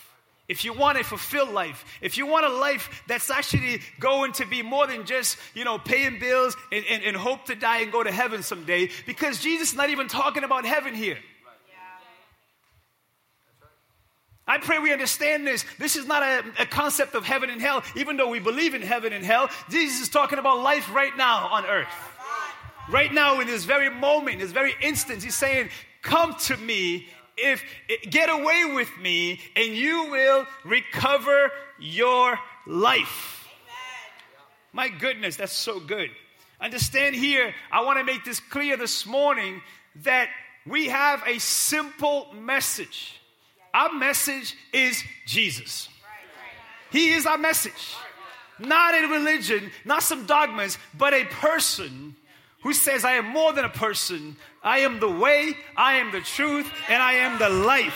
If 0.47 0.63
you 0.63 0.73
want 0.73 0.99
a 0.99 1.03
fulfilled 1.03 1.49
life, 1.49 1.83
if 2.01 2.17
you 2.17 2.27
want 2.27 2.45
a 2.45 2.49
life 2.49 3.03
that's 3.07 3.31
actually 3.31 3.81
going 3.99 4.33
to 4.33 4.45
be 4.45 4.61
more 4.61 4.85
than 4.85 5.05
just, 5.05 5.37
you 5.55 5.65
know, 5.65 5.79
paying 5.79 6.19
bills 6.19 6.55
and, 6.71 6.85
and, 6.89 7.03
and 7.03 7.17
hope 7.17 7.45
to 7.45 7.55
die 7.55 7.79
and 7.79 7.91
go 7.91 8.03
to 8.03 8.11
heaven 8.11 8.43
someday, 8.43 8.89
because 9.07 9.39
Jesus 9.39 9.69
is 9.69 9.75
not 9.75 9.89
even 9.89 10.07
talking 10.07 10.43
about 10.43 10.65
heaven 10.65 10.93
here. 10.93 11.17
I 14.47 14.59
pray 14.59 14.77
we 14.77 14.93
understand 14.93 15.47
this. 15.47 15.65
This 15.79 15.95
is 15.95 16.05
not 16.05 16.21
a, 16.21 16.43
a, 16.59 16.65
concept 16.67 17.15
of 17.15 17.25
heaven 17.25 17.49
and 17.49 17.59
hell, 17.59 17.83
even 17.95 18.15
though 18.15 18.29
we 18.29 18.39
believe 18.39 18.75
in 18.75 18.83
heaven 18.83 19.11
and 19.11 19.25
hell. 19.25 19.49
Jesus 19.71 20.01
is 20.01 20.09
talking 20.09 20.37
about 20.37 20.59
life 20.59 20.93
right 20.93 21.15
now 21.17 21.47
on 21.47 21.65
earth. 21.65 21.87
Right 22.87 23.11
now, 23.11 23.39
in 23.39 23.47
this 23.47 23.65
very 23.65 23.89
moment, 23.89 24.39
this 24.39 24.51
very 24.51 24.75
instant, 24.81 25.23
he's 25.23 25.35
saying, 25.35 25.69
Come 26.03 26.35
to 26.41 26.57
me, 26.57 27.07
if 27.37 27.63
get 28.09 28.29
away 28.29 28.65
with 28.73 28.89
me, 28.99 29.39
and 29.55 29.75
you 29.75 30.09
will 30.09 30.47
recover 30.63 31.51
your 31.79 32.39
life. 32.65 33.47
My 34.73 34.89
goodness, 34.89 35.37
that's 35.37 35.53
so 35.53 35.79
good. 35.79 36.09
Understand 36.59 37.15
here, 37.15 37.53
I 37.71 37.83
want 37.83 37.99
to 37.99 38.03
make 38.03 38.23
this 38.25 38.39
clear 38.39 38.77
this 38.77 39.05
morning 39.05 39.61
that 40.03 40.29
we 40.65 40.87
have 40.87 41.21
a 41.25 41.39
simple 41.39 42.33
message. 42.33 43.19
Our 43.73 43.93
message 43.93 44.55
is 44.73 45.03
Jesus. 45.25 45.89
He 46.91 47.09
is 47.09 47.25
our 47.25 47.37
message. 47.37 47.95
Not 48.57 48.95
a 48.95 49.07
religion, 49.07 49.69
not 49.83 50.01
some 50.01 50.25
dogmas, 50.25 50.77
but 50.97 51.13
a 51.13 51.25
person 51.25 52.15
who 52.65 52.73
says, 52.73 53.05
I 53.05 53.13
am 53.13 53.27
more 53.27 53.53
than 53.53 53.63
a 53.63 53.69
person. 53.69 54.35
I 54.63 54.79
am 54.79 54.99
the 54.99 55.07
way, 55.07 55.53
I 55.77 55.97
am 55.97 56.11
the 56.11 56.21
truth, 56.21 56.67
and 56.89 56.99
I 57.01 57.13
am 57.13 57.37
the 57.37 57.47
life. 57.47 57.93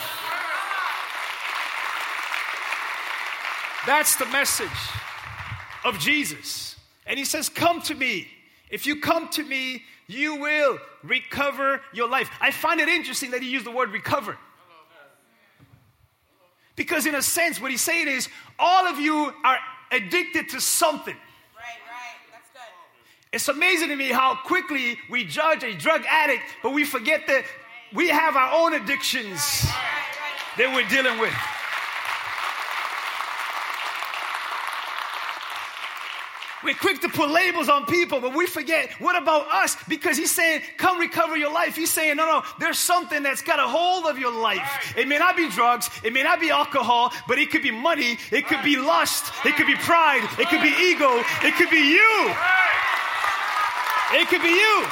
That's 3.87 4.15
the 4.17 4.27
message 4.27 4.67
of 5.83 5.97
Jesus. 5.97 6.75
And 7.07 7.17
he 7.17 7.25
says, 7.25 7.49
Come 7.49 7.81
to 7.81 7.95
me. 7.95 8.27
If 8.69 8.85
you 8.85 9.01
come 9.01 9.29
to 9.29 9.43
me, 9.43 9.81
you 10.05 10.35
will 10.35 10.77
recover 11.01 11.81
your 11.91 12.07
life. 12.07 12.29
I 12.39 12.51
find 12.51 12.79
it 12.79 12.89
interesting 12.89 13.31
that 13.31 13.41
he 13.41 13.49
used 13.49 13.65
the 13.65 13.71
word 13.71 13.89
recover. 13.89 14.37
Because, 16.75 17.07
in 17.07 17.15
a 17.15 17.23
sense, 17.23 17.59
what 17.59 17.71
he's 17.71 17.81
saying 17.81 18.07
is, 18.07 18.29
all 18.59 18.85
of 18.85 18.99
you 18.99 19.33
are 19.43 19.57
addicted 19.91 20.49
to 20.49 20.61
something. 20.61 21.15
It's 23.31 23.47
amazing 23.47 23.89
to 23.89 23.95
me 23.95 24.09
how 24.09 24.33
quickly 24.43 24.97
we 25.07 25.23
judge 25.23 25.63
a 25.63 25.75
drug 25.75 26.03
addict, 26.09 26.41
but 26.63 26.73
we 26.73 26.83
forget 26.83 27.27
that 27.27 27.43
we 27.93 28.07
have 28.09 28.35
our 28.35 28.65
own 28.65 28.73
addictions 28.73 29.67
that 30.57 30.73
we're 30.73 30.87
dealing 30.89 31.19
with. 31.19 31.33
We're 36.63 36.73
quick 36.73 37.01
to 37.01 37.09
put 37.09 37.29
labels 37.29 37.69
on 37.69 37.85
people, 37.85 38.19
but 38.19 38.35
we 38.35 38.47
forget 38.47 38.91
what 38.99 39.15
about 39.15 39.47
us? 39.53 39.77
Because 39.87 40.17
he's 40.17 40.33
saying, 40.33 40.61
Come 40.77 40.99
recover 40.99 41.37
your 41.37 41.53
life. 41.53 41.75
He's 41.75 41.91
saying, 41.91 42.17
No, 42.17 42.25
no, 42.25 42.43
there's 42.59 42.79
something 42.79 43.21
that's 43.21 43.43
got 43.43 43.59
a 43.59 43.67
hold 43.67 44.07
of 44.07 44.17
your 44.17 44.33
life. 44.33 44.93
It 44.97 45.07
may 45.07 45.19
not 45.19 45.37
be 45.37 45.49
drugs, 45.49 45.87
it 46.03 46.13
may 46.13 46.23
not 46.23 46.39
be 46.39 46.49
alcohol, 46.49 47.13
but 47.27 47.37
it 47.37 47.51
could 47.51 47.61
be 47.61 47.71
money, 47.71 48.17
it 48.31 48.47
could 48.47 48.63
be 48.63 48.75
lust, 48.75 49.31
it 49.45 49.55
could 49.55 49.67
be 49.67 49.75
pride, 49.75 50.27
it 50.39 50.49
could 50.49 50.63
be 50.63 50.73
ego, 50.81 51.23
it 51.43 51.53
could 51.55 51.69
be 51.69 51.91
you. 51.91 52.35
It 54.11 54.27
could 54.27 54.41
be 54.41 54.49
you. 54.49 54.85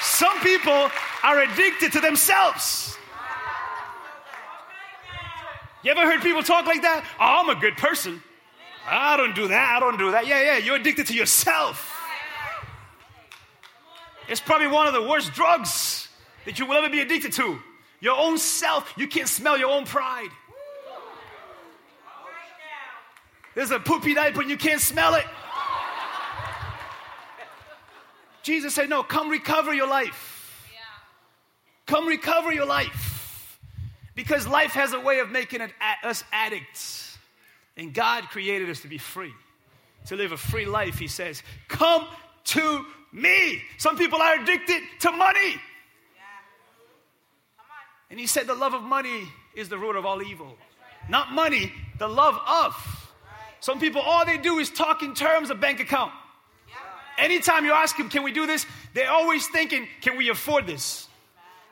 Some 0.00 0.40
people 0.40 0.90
are 1.22 1.40
addicted 1.40 1.92
to 1.92 2.00
themselves. 2.00 2.96
You 5.82 5.90
ever 5.90 6.02
heard 6.02 6.22
people 6.22 6.42
talk 6.42 6.66
like 6.66 6.82
that? 6.82 7.04
Oh, 7.18 7.40
I'm 7.40 7.56
a 7.56 7.60
good 7.60 7.76
person. 7.76 8.22
I 8.86 9.16
don't 9.16 9.34
do 9.34 9.48
that. 9.48 9.76
I 9.76 9.80
don't 9.80 9.98
do 9.98 10.12
that. 10.12 10.26
Yeah, 10.26 10.40
yeah, 10.42 10.58
you're 10.58 10.76
addicted 10.76 11.08
to 11.08 11.14
yourself. 11.14 11.88
It's 14.28 14.40
probably 14.40 14.68
one 14.68 14.86
of 14.86 14.92
the 14.92 15.02
worst 15.02 15.32
drugs 15.32 16.08
that 16.44 16.58
you 16.58 16.66
will 16.66 16.76
ever 16.76 16.88
be 16.88 17.00
addicted 17.00 17.32
to. 17.32 17.58
Your 18.00 18.16
own 18.16 18.38
self. 18.38 18.92
You 18.96 19.08
can't 19.08 19.28
smell 19.28 19.58
your 19.58 19.70
own 19.70 19.84
pride. 19.84 20.30
There's 23.54 23.70
a 23.70 23.78
poopy 23.78 24.14
diaper 24.14 24.40
and 24.40 24.50
you 24.50 24.56
can't 24.56 24.80
smell 24.80 25.14
it. 25.14 25.24
Jesus 28.42 28.74
said, 28.74 28.88
No, 28.88 29.02
come 29.02 29.28
recover 29.28 29.72
your 29.72 29.88
life. 29.88 30.68
Come 31.86 32.06
recover 32.06 32.52
your 32.52 32.66
life. 32.66 33.58
Because 34.14 34.46
life 34.46 34.72
has 34.72 34.92
a 34.92 35.00
way 35.00 35.20
of 35.20 35.30
making 35.30 35.60
it, 35.60 35.70
us 36.02 36.22
addicts. 36.32 37.16
And 37.76 37.94
God 37.94 38.24
created 38.24 38.68
us 38.68 38.80
to 38.80 38.88
be 38.88 38.98
free, 38.98 39.32
to 40.06 40.16
live 40.16 40.32
a 40.32 40.36
free 40.36 40.66
life. 40.66 40.98
He 40.98 41.08
says, 41.08 41.42
Come 41.68 42.06
to 42.44 42.84
me. 43.12 43.62
Some 43.78 43.96
people 43.96 44.20
are 44.20 44.40
addicted 44.40 44.82
to 45.00 45.12
money. 45.12 45.54
And 48.10 48.20
he 48.20 48.26
said, 48.26 48.46
The 48.46 48.54
love 48.54 48.74
of 48.74 48.82
money 48.82 49.28
is 49.54 49.68
the 49.68 49.78
root 49.78 49.96
of 49.96 50.04
all 50.04 50.22
evil. 50.22 50.56
Not 51.08 51.32
money, 51.32 51.72
the 51.98 52.08
love 52.08 52.38
of. 52.46 53.01
Some 53.62 53.78
people, 53.78 54.02
all 54.02 54.26
they 54.26 54.38
do 54.38 54.58
is 54.58 54.70
talk 54.70 55.04
in 55.04 55.14
terms 55.14 55.50
of 55.50 55.60
bank 55.60 55.78
account. 55.78 56.12
Anytime 57.16 57.64
you 57.64 57.70
ask 57.70 57.96
them, 57.96 58.08
can 58.08 58.24
we 58.24 58.32
do 58.32 58.44
this? 58.44 58.66
They're 58.92 59.08
always 59.08 59.46
thinking, 59.46 59.86
can 60.00 60.16
we 60.16 60.30
afford 60.30 60.66
this? 60.66 61.06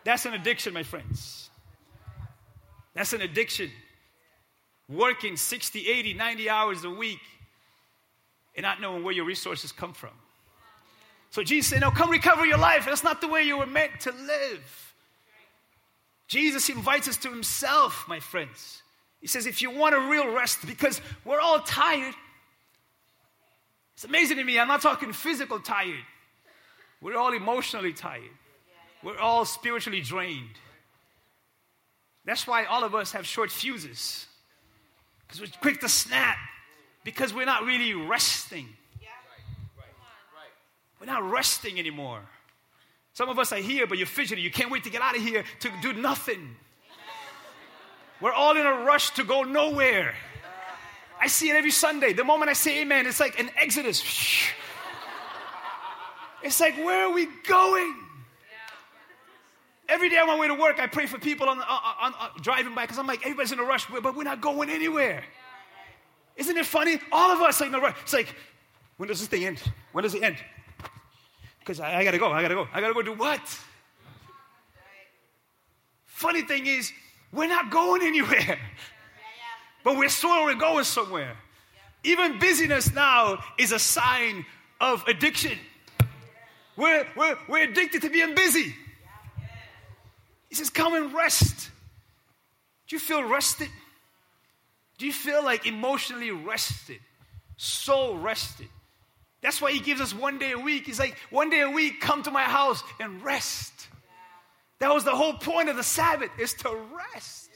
That's 0.05 0.25
an 0.25 0.33
addiction, 0.33 0.73
my 0.73 0.85
friends. 0.85 1.51
That's 2.95 3.13
an 3.13 3.23
addiction. 3.23 3.73
Working 4.89 5.37
60, 5.37 5.89
80, 5.89 6.15
90 6.15 6.49
hours 6.49 6.85
a 6.85 6.91
week 6.91 7.19
and 8.55 8.63
not 8.63 8.81
knowing 8.81 9.03
where 9.03 9.15
your 9.15 9.25
resources 9.25 9.73
come 9.73 9.93
from. 9.93 10.11
So 11.31 11.43
Jesus 11.43 11.71
said, 11.71 11.81
No, 11.81 11.91
come 11.91 12.09
recover 12.09 12.47
your 12.47 12.59
life. 12.59 12.85
That's 12.87 13.03
not 13.03 13.21
the 13.21 13.29
way 13.29 13.43
you 13.43 13.59
were 13.59 13.67
meant 13.67 13.99
to 14.03 14.13
live. 14.13 14.95
Jesus 16.29 16.69
invites 16.69 17.09
us 17.09 17.17
to 17.17 17.31
himself, 17.31 18.05
my 18.07 18.21
friends. 18.21 18.81
He 19.21 19.27
says, 19.27 19.47
if 19.47 19.61
you 19.61 19.71
want 19.71 19.95
a 19.95 20.01
real 20.01 20.33
rest, 20.33 20.67
because 20.67 21.01
we're 21.25 21.41
all 21.41 21.61
tired. 21.61 22.15
It's 23.95 24.05
amazing 24.05 24.39
to 24.39 24.45
me, 24.45 24.59
I'm 24.59 24.69
not 24.69 24.81
talking 24.81 25.13
physical 25.13 25.61
tired. 25.61 26.05
We're 27.03 27.17
all 27.17 27.33
emotionally 27.33 27.93
tired. 27.93 28.31
We're 29.03 29.19
all 29.19 29.45
spiritually 29.45 30.01
drained. 30.01 30.57
That's 32.25 32.47
why 32.47 32.65
all 32.65 32.85
of 32.85 32.95
us 32.95 33.13
have 33.13 33.27
short 33.27 33.51
fuses. 33.51 34.27
Because 35.27 35.41
we're 35.41 35.61
quick 35.61 35.81
to 35.81 35.89
snap. 35.89 36.37
Because 37.05 37.33
we're 37.33 37.47
not 37.47 37.65
really 37.65 37.95
resting. 37.95 38.69
We're 40.99 41.07
not 41.07 41.31
resting 41.31 41.79
anymore. 41.79 42.21
Some 43.15 43.31
of 43.31 43.39
us 43.39 43.53
are 43.53 43.57
here, 43.57 43.87
but 43.87 43.97
you're 43.97 44.07
fidgeting. 44.07 44.45
You 44.45 44.51
can't 44.51 44.71
wait 44.71 44.85
to 44.85 44.91
get 44.91 45.01
out 45.01 45.17
of 45.17 45.23
here 45.23 45.45
to 45.61 45.71
do 45.81 45.95
nothing. 45.95 46.57
We're 48.21 48.33
all 48.33 48.57
in 48.57 48.67
a 48.67 48.85
rush 48.85 49.11
to 49.13 49.25
go 49.25 49.43
nowhere. 49.43 50.15
I 51.21 51.27
see 51.27 51.51
it 51.51 51.57
every 51.57 51.71
Sunday. 51.71 52.13
The 52.13 52.25
moment 52.25 52.51
I 52.51 52.55
say 52.55 52.81
amen, 52.83 53.07
it's 53.07 53.21
like 53.21 53.39
an 53.39 53.51
exodus. 53.57 54.03
It's 56.43 56.59
like, 56.59 56.75
where 56.79 57.05
are 57.07 57.13
we 57.13 57.29
going? 57.47 57.95
Every 59.91 60.09
day 60.09 60.17
on 60.17 60.27
my 60.27 60.39
way 60.39 60.49
to 60.49 60.55
work, 60.55 60.79
I 60.79 60.87
pray 60.87 61.05
for 61.05 61.19
people 61.19 61.49
on, 61.49 61.59
on, 61.59 62.15
on 62.15 62.31
driving 62.41 62.75
by 62.75 62.85
because 62.85 62.99
I'm 62.99 63.07
like, 63.07 63.21
everybody's 63.25 63.53
in 63.53 63.59
a 63.59 63.65
rush, 63.65 63.87
but 63.89 64.17
we're 64.17 64.23
not 64.23 64.41
going 64.41 64.71
anywhere. 64.71 65.23
Isn't 66.37 66.57
it 66.57 66.65
funny? 66.65 66.99
All 67.13 67.31
of 67.31 67.43
us 67.43 67.61
are 67.61 67.67
in 67.67 67.75
a 67.75 67.79
rush. 67.81 67.97
It's 68.03 68.15
like, 68.15 68.35
when 68.97 69.09
does 69.09 69.21
this 69.21 69.29
thing 69.29 69.45
end? 69.45 69.61
When 69.93 70.03
does 70.03 70.15
it 70.15 70.23
end? 70.23 70.37
Because 71.59 71.81
I, 71.81 71.99
I 71.99 72.05
gotta 72.05 72.19
go, 72.19 72.33
I 72.33 72.41
gotta 72.41 72.55
go. 72.55 72.69
I 72.73 72.81
gotta 72.81 72.95
go 72.95 73.03
do 73.03 73.13
what? 73.13 73.41
Funny 76.07 76.43
thing 76.43 76.67
is, 76.67 76.93
we're 77.33 77.49
not 77.49 77.71
going 77.71 78.03
anywhere. 78.03 78.59
But 79.83 79.97
we're 79.97 80.11
sure 80.11 80.45
we're 80.45 80.55
going 80.57 80.85
somewhere. 80.85 81.37
Even 82.05 82.39
busyness 82.39 82.93
now 82.93 83.43
is 83.59 83.73
a 83.73 83.79
sign 83.79 84.45
of 84.81 85.03
addiction. 85.07 85.59
We're, 86.77 87.07
we're, 87.17 87.37
we're 87.49 87.71
addicted 87.71 88.03
to 88.03 88.11
being 88.11 88.35
busy. 88.35 88.75
He 90.49 90.55
says, 90.55 90.71
Come 90.71 90.95
and 90.95 91.13
rest. 91.15 91.71
Do 92.89 92.97
you 92.97 93.01
feel 93.01 93.23
rested? 93.23 93.69
Do 94.99 95.07
you 95.07 95.13
feel 95.13 95.45
like 95.45 95.67
emotionally 95.67 96.31
rested? 96.31 96.99
Soul 97.57 98.19
rested? 98.19 98.69
That's 99.43 99.63
why 99.63 99.73
he 99.73 99.81
gives 99.81 100.01
us 100.01 100.13
one 100.13 100.39
day 100.39 100.53
a 100.53 100.59
week. 100.59 100.87
He's 100.87 100.99
like, 100.99 101.17
one 101.31 101.49
day 101.51 101.61
a 101.61 101.71
week, 101.71 102.01
come 102.01 102.23
to 102.25 102.31
my 102.31 102.43
house 102.43 102.83
and 102.99 103.23
rest. 103.23 103.73
That 104.81 104.93
was 104.93 105.05
the 105.05 105.15
whole 105.15 105.35
point 105.35 105.69
of 105.69 105.77
the 105.77 105.83
Sabbath, 105.83 106.31
is 106.39 106.55
to 106.55 106.77
rest. 106.93 107.51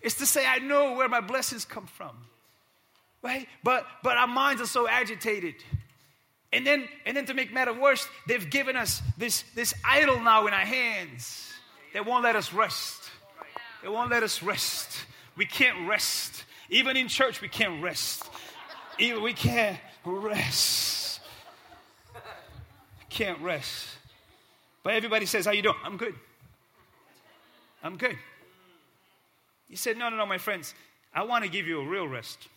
It's 0.00 0.16
to 0.16 0.26
say, 0.26 0.46
I 0.46 0.58
know 0.58 0.94
where 0.94 1.08
my 1.08 1.20
blessings 1.20 1.64
come 1.64 1.86
from. 1.86 2.16
Right? 3.22 3.46
But 3.62 3.84
but 4.02 4.16
our 4.16 4.26
minds 4.26 4.62
are 4.62 4.66
so 4.66 4.88
agitated. 4.88 5.56
And 6.52 6.66
then 6.66 6.88
and 7.04 7.16
then 7.16 7.26
to 7.26 7.34
make 7.34 7.52
matter 7.52 7.72
worse, 7.72 8.08
they've 8.26 8.48
given 8.48 8.76
us 8.76 9.02
this, 9.18 9.44
this 9.54 9.74
idol 9.84 10.20
now 10.20 10.46
in 10.46 10.54
our 10.54 10.60
hands. 10.60 11.52
They 11.92 12.00
won't 12.00 12.24
let 12.24 12.34
us 12.34 12.52
rest. 12.52 13.10
They 13.82 13.88
won't 13.88 14.10
let 14.10 14.22
us 14.22 14.42
rest. 14.42 15.04
We 15.36 15.44
can't 15.44 15.88
rest. 15.88 16.44
Even 16.70 16.96
in 16.96 17.08
church, 17.08 17.40
we 17.40 17.48
can't 17.48 17.82
rest. 17.82 18.24
Even 18.98 19.22
we 19.22 19.34
can't 19.34 19.78
rest. 20.04 21.20
Can't 23.10 23.40
rest. 23.40 23.88
But 24.82 24.94
everybody 24.94 25.26
says, 25.26 25.44
How 25.46 25.52
you 25.52 25.62
doing? 25.62 25.76
I'm 25.84 25.96
good. 25.96 26.14
I'm 27.82 27.96
good. 27.96 28.16
He 29.68 29.76
said, 29.76 29.96
No, 29.96 30.08
no, 30.08 30.16
no, 30.16 30.26
my 30.26 30.38
friends. 30.38 30.74
I 31.14 31.24
want 31.24 31.44
to 31.44 31.50
give 31.50 31.66
you 31.66 31.80
a 31.80 31.88
real 31.88 32.06
rest. 32.06 32.48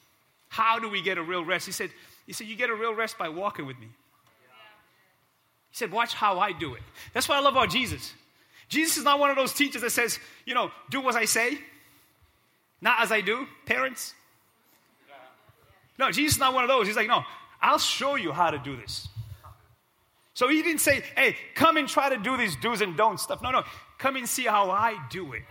How 0.49 0.77
do 0.77 0.89
we 0.89 1.01
get 1.01 1.17
a 1.17 1.23
real 1.23 1.43
rest? 1.43 1.65
He 1.65 1.71
said, 1.71 1.89
he 2.25 2.33
said, 2.33 2.47
You 2.47 2.55
get 2.55 2.69
a 2.69 2.75
real 2.75 2.93
rest 2.93 3.17
by 3.17 3.29
walking 3.29 3.65
with 3.65 3.79
me. 3.79 3.87
He 3.87 5.77
said, 5.77 5.91
Watch 5.91 6.13
how 6.13 6.39
I 6.39 6.51
do 6.51 6.75
it. 6.75 6.81
That's 7.13 7.27
what 7.27 7.37
I 7.37 7.41
love 7.41 7.53
about 7.53 7.69
Jesus. 7.69 8.13
Jesus 8.69 8.97
is 8.97 9.03
not 9.03 9.19
one 9.19 9.29
of 9.29 9.35
those 9.35 9.53
teachers 9.53 9.81
that 9.81 9.91
says, 9.91 10.19
You 10.45 10.53
know, 10.53 10.71
do 10.89 11.07
as 11.09 11.15
I 11.15 11.25
say, 11.25 11.57
not 12.81 13.01
as 13.01 13.11
I 13.11 13.21
do. 13.21 13.47
Parents. 13.65 14.13
No, 15.97 16.11
Jesus 16.11 16.35
is 16.35 16.39
not 16.39 16.53
one 16.53 16.63
of 16.63 16.67
those. 16.67 16.87
He's 16.87 16.95
like, 16.95 17.07
No, 17.07 17.23
I'll 17.61 17.79
show 17.79 18.15
you 18.15 18.31
how 18.31 18.51
to 18.51 18.57
do 18.57 18.75
this. 18.75 19.07
So 20.35 20.47
he 20.47 20.61
didn't 20.63 20.81
say, 20.81 21.03
Hey, 21.15 21.35
come 21.55 21.77
and 21.77 21.87
try 21.87 22.09
to 22.09 22.17
do 22.17 22.37
these 22.37 22.55
do's 22.57 22.81
and 22.81 22.95
don'ts 22.95 23.23
stuff. 23.23 23.41
No, 23.41 23.51
no, 23.51 23.63
come 24.03 24.17
and 24.17 24.27
see 24.27 24.43
how 24.43 24.69
I 24.69 24.97
do 25.09 25.31
it. 25.31 25.43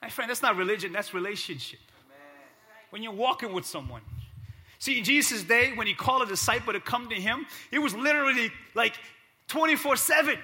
My 0.00 0.08
friend, 0.08 0.30
that's 0.30 0.40
not 0.40 0.56
religion, 0.56 0.92
that's 0.92 1.12
relationship. 1.12 1.80
When 2.90 3.02
you're 3.02 3.12
walking 3.12 3.52
with 3.52 3.66
someone. 3.66 4.02
See, 4.78 4.96
in 4.96 5.02
Jesus' 5.02 5.42
day, 5.42 5.72
when 5.74 5.88
he 5.88 5.94
called 5.94 6.22
a 6.22 6.26
disciple 6.26 6.72
to 6.72 6.78
come 6.78 7.08
to 7.08 7.16
him, 7.16 7.44
it 7.72 7.80
was 7.80 7.92
literally 7.92 8.52
like 8.76 8.94
24 9.48 9.96
7. 9.96 10.38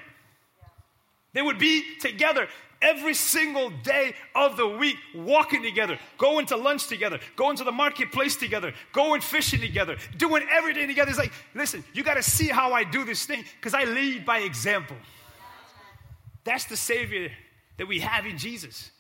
They 1.33 1.43
would 1.43 1.61
be 1.61 1.85
together 2.01 2.49
every 2.83 3.15
single 3.15 3.71
day 3.71 4.15
of 4.35 4.57
the 4.57 4.67
week, 4.67 4.97
walking 5.15 5.63
together, 5.63 5.97
going 6.19 6.47
to 6.47 6.57
lunch 6.57 6.89
together, 6.89 7.21
going 7.37 7.57
to 7.59 7.65
the 7.65 7.71
marketplace 7.71 8.35
together, 8.35 8.75
going 8.93 9.21
fishing 9.21 9.61
together, 9.61 9.97
doing 10.17 10.45
everything 10.51 10.89
together. 10.89 11.11
It's 11.11 11.21
like, 11.21 11.33
listen, 11.55 11.85
you 11.95 12.03
got 12.03 12.15
to 12.15 12.23
see 12.23 12.49
how 12.49 12.73
I 12.73 12.83
do 12.83 13.05
this 13.05 13.25
thing 13.27 13.45
because 13.61 13.75
I 13.75 13.85
lead 13.85 14.27
by 14.27 14.41
example. 14.41 14.97
That's 16.45 16.65
the 16.65 16.77
Savior 16.77 17.31
that 17.79 17.87
we 17.87 18.01
have 18.01 18.27
in 18.27 18.39
Jesus. 18.39 18.91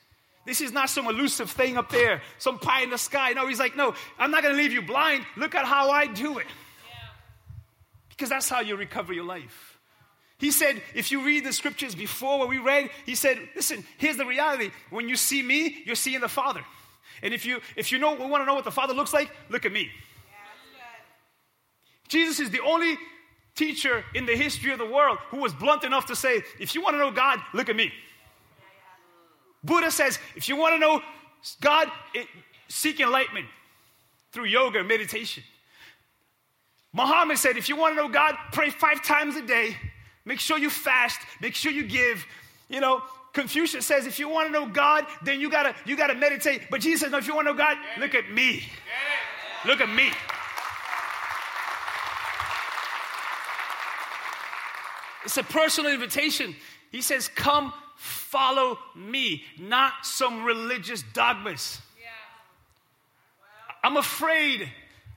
This 0.44 0.60
is 0.60 0.72
not 0.72 0.90
some 0.90 1.06
elusive 1.06 1.50
thing 1.50 1.76
up 1.76 1.90
there, 1.90 2.22
some 2.38 2.58
pie 2.58 2.82
in 2.82 2.90
the 2.90 2.98
sky. 2.98 3.32
No, 3.32 3.46
he's 3.46 3.60
like, 3.60 3.76
no, 3.76 3.94
I'm 4.18 4.30
not 4.30 4.42
going 4.42 4.54
to 4.54 4.60
leave 4.60 4.72
you 4.72 4.82
blind. 4.82 5.24
Look 5.36 5.54
at 5.54 5.64
how 5.64 5.90
I 5.90 6.06
do 6.06 6.38
it. 6.38 6.46
Because 8.08 8.28
that's 8.28 8.48
how 8.48 8.60
you 8.60 8.76
recover 8.76 9.12
your 9.12 9.24
life. 9.24 9.78
He 10.38 10.50
said, 10.50 10.82
if 10.94 11.12
you 11.12 11.24
read 11.24 11.44
the 11.44 11.52
scriptures 11.52 11.94
before 11.94 12.40
what 12.40 12.48
we 12.48 12.58
read, 12.58 12.90
he 13.06 13.14
said, 13.14 13.38
listen, 13.54 13.84
here's 13.98 14.16
the 14.16 14.26
reality. 14.26 14.70
When 14.90 15.08
you 15.08 15.14
see 15.14 15.40
me, 15.40 15.82
you're 15.86 15.94
seeing 15.94 16.20
the 16.20 16.28
Father. 16.28 16.62
And 17.22 17.32
if 17.32 17.46
you 17.46 17.60
if 17.76 17.92
you 17.92 17.98
know 17.98 18.14
want 18.14 18.42
to 18.42 18.46
know 18.46 18.54
what 18.54 18.64
the 18.64 18.72
Father 18.72 18.94
looks 18.94 19.12
like, 19.12 19.30
look 19.48 19.64
at 19.64 19.72
me. 19.72 19.90
Jesus 22.08 22.40
is 22.40 22.50
the 22.50 22.60
only 22.60 22.98
teacher 23.54 24.04
in 24.14 24.26
the 24.26 24.36
history 24.36 24.72
of 24.72 24.78
the 24.78 24.86
world 24.86 25.18
who 25.28 25.38
was 25.38 25.52
blunt 25.52 25.84
enough 25.84 26.06
to 26.06 26.16
say, 26.16 26.42
if 26.58 26.74
you 26.74 26.82
want 26.82 26.94
to 26.94 26.98
know 26.98 27.10
God, 27.10 27.38
look 27.52 27.68
at 27.68 27.76
me. 27.76 27.92
Buddha 29.64 29.90
says, 29.90 30.18
if 30.34 30.48
you 30.48 30.56
want 30.56 30.74
to 30.74 30.78
know 30.78 31.00
God, 31.60 31.88
it, 32.14 32.26
seek 32.68 33.00
enlightenment 33.00 33.46
through 34.32 34.44
yoga 34.44 34.80
and 34.80 34.88
meditation. 34.88 35.42
Muhammad 36.92 37.38
said, 37.38 37.56
if 37.56 37.68
you 37.68 37.76
want 37.76 37.96
to 37.96 38.02
know 38.02 38.08
God, 38.08 38.36
pray 38.52 38.70
five 38.70 39.02
times 39.02 39.36
a 39.36 39.42
day. 39.42 39.76
Make 40.24 40.40
sure 40.40 40.58
you 40.58 40.70
fast. 40.70 41.20
Make 41.40 41.54
sure 41.54 41.72
you 41.72 41.84
give. 41.84 42.24
You 42.68 42.80
know, 42.80 43.02
Confucius 43.32 43.86
says, 43.86 44.06
if 44.06 44.18
you 44.18 44.28
want 44.28 44.48
to 44.48 44.52
know 44.52 44.66
God, 44.66 45.06
then 45.24 45.40
you 45.40 45.50
gotta 45.50 45.74
you 45.86 45.96
gotta 45.96 46.14
meditate. 46.14 46.62
But 46.70 46.80
Jesus 46.80 47.00
says, 47.00 47.12
no, 47.12 47.18
if 47.18 47.26
you 47.26 47.34
want 47.34 47.46
to 47.46 47.52
know 47.52 47.58
God, 47.58 47.76
look 47.98 48.14
at 48.14 48.30
me. 48.30 48.64
Look 49.64 49.80
at 49.80 49.88
me. 49.88 50.10
It's 55.24 55.36
a 55.36 55.42
personal 55.42 55.92
invitation. 55.92 56.54
He 56.90 57.02
says, 57.02 57.28
Come 57.28 57.72
follow 57.96 58.78
me, 58.96 59.44
not 59.58 59.92
some 60.04 60.44
religious 60.44 61.02
dogmas. 61.14 61.80
Yeah. 62.00 62.08
Wow. 63.40 63.74
I'm 63.90 63.96
afraid 63.96 64.68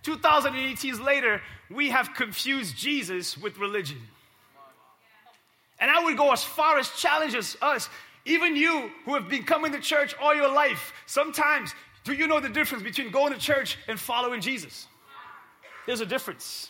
2018 0.03 1.03
later, 1.03 1.41
we 1.71 1.89
have 1.89 2.13
confused 2.13 2.77
Jesus 2.77 3.35
with 3.35 3.57
religion. 3.57 3.97
And 5.79 5.89
I 5.89 6.03
would 6.03 6.15
go 6.15 6.31
as 6.31 6.43
far 6.43 6.77
as 6.77 6.89
challenges 6.91 7.57
us, 7.61 7.89
even 8.23 8.55
you 8.55 8.91
who 9.03 9.15
have 9.15 9.27
been 9.27 9.43
coming 9.43 9.71
to 9.71 9.79
church 9.79 10.15
all 10.21 10.35
your 10.35 10.53
life. 10.53 10.93
Sometimes, 11.05 11.73
do 12.03 12.13
you 12.13 12.27
know 12.27 12.39
the 12.39 12.49
difference 12.49 12.83
between 12.83 13.09
going 13.09 13.33
to 13.33 13.39
church 13.39 13.77
and 13.87 13.99
following 13.99 14.41
Jesus? 14.41 14.87
There's 15.87 16.01
a 16.01 16.05
difference. 16.05 16.69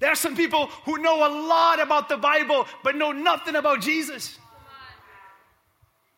There 0.00 0.10
are 0.10 0.16
some 0.16 0.34
people 0.34 0.66
who 0.84 0.98
know 0.98 1.18
a 1.26 1.30
lot 1.46 1.80
about 1.80 2.08
the 2.08 2.16
Bible, 2.16 2.66
but 2.82 2.96
know 2.96 3.12
nothing 3.12 3.54
about 3.54 3.82
Jesus. 3.82 4.38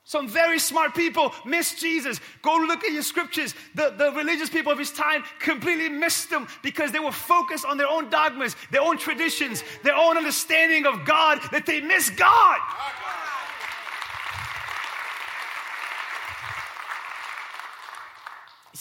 Some 0.04 0.28
very 0.28 0.58
smart 0.58 0.94
people 0.94 1.32
miss 1.44 1.74
Jesus. 1.74 2.20
Go 2.42 2.56
look 2.56 2.84
at 2.84 2.92
your 2.92 3.02
scriptures. 3.02 3.54
The, 3.74 3.94
the 3.96 4.12
religious 4.12 4.50
people 4.50 4.72
of 4.72 4.78
his 4.78 4.90
time 4.90 5.22
completely 5.38 5.88
missed 5.88 6.28
them 6.28 6.48
because 6.62 6.92
they 6.92 6.98
were 6.98 7.12
focused 7.12 7.64
on 7.64 7.76
their 7.76 7.88
own 7.88 8.10
dogmas, 8.10 8.56
their 8.70 8.82
own 8.82 8.98
traditions, 8.98 9.62
their 9.84 9.94
own 9.94 10.16
understanding 10.16 10.86
of 10.86 11.04
God, 11.04 11.40
that 11.50 11.66
they 11.66 11.80
missed 11.80 12.16
God. 12.16 12.58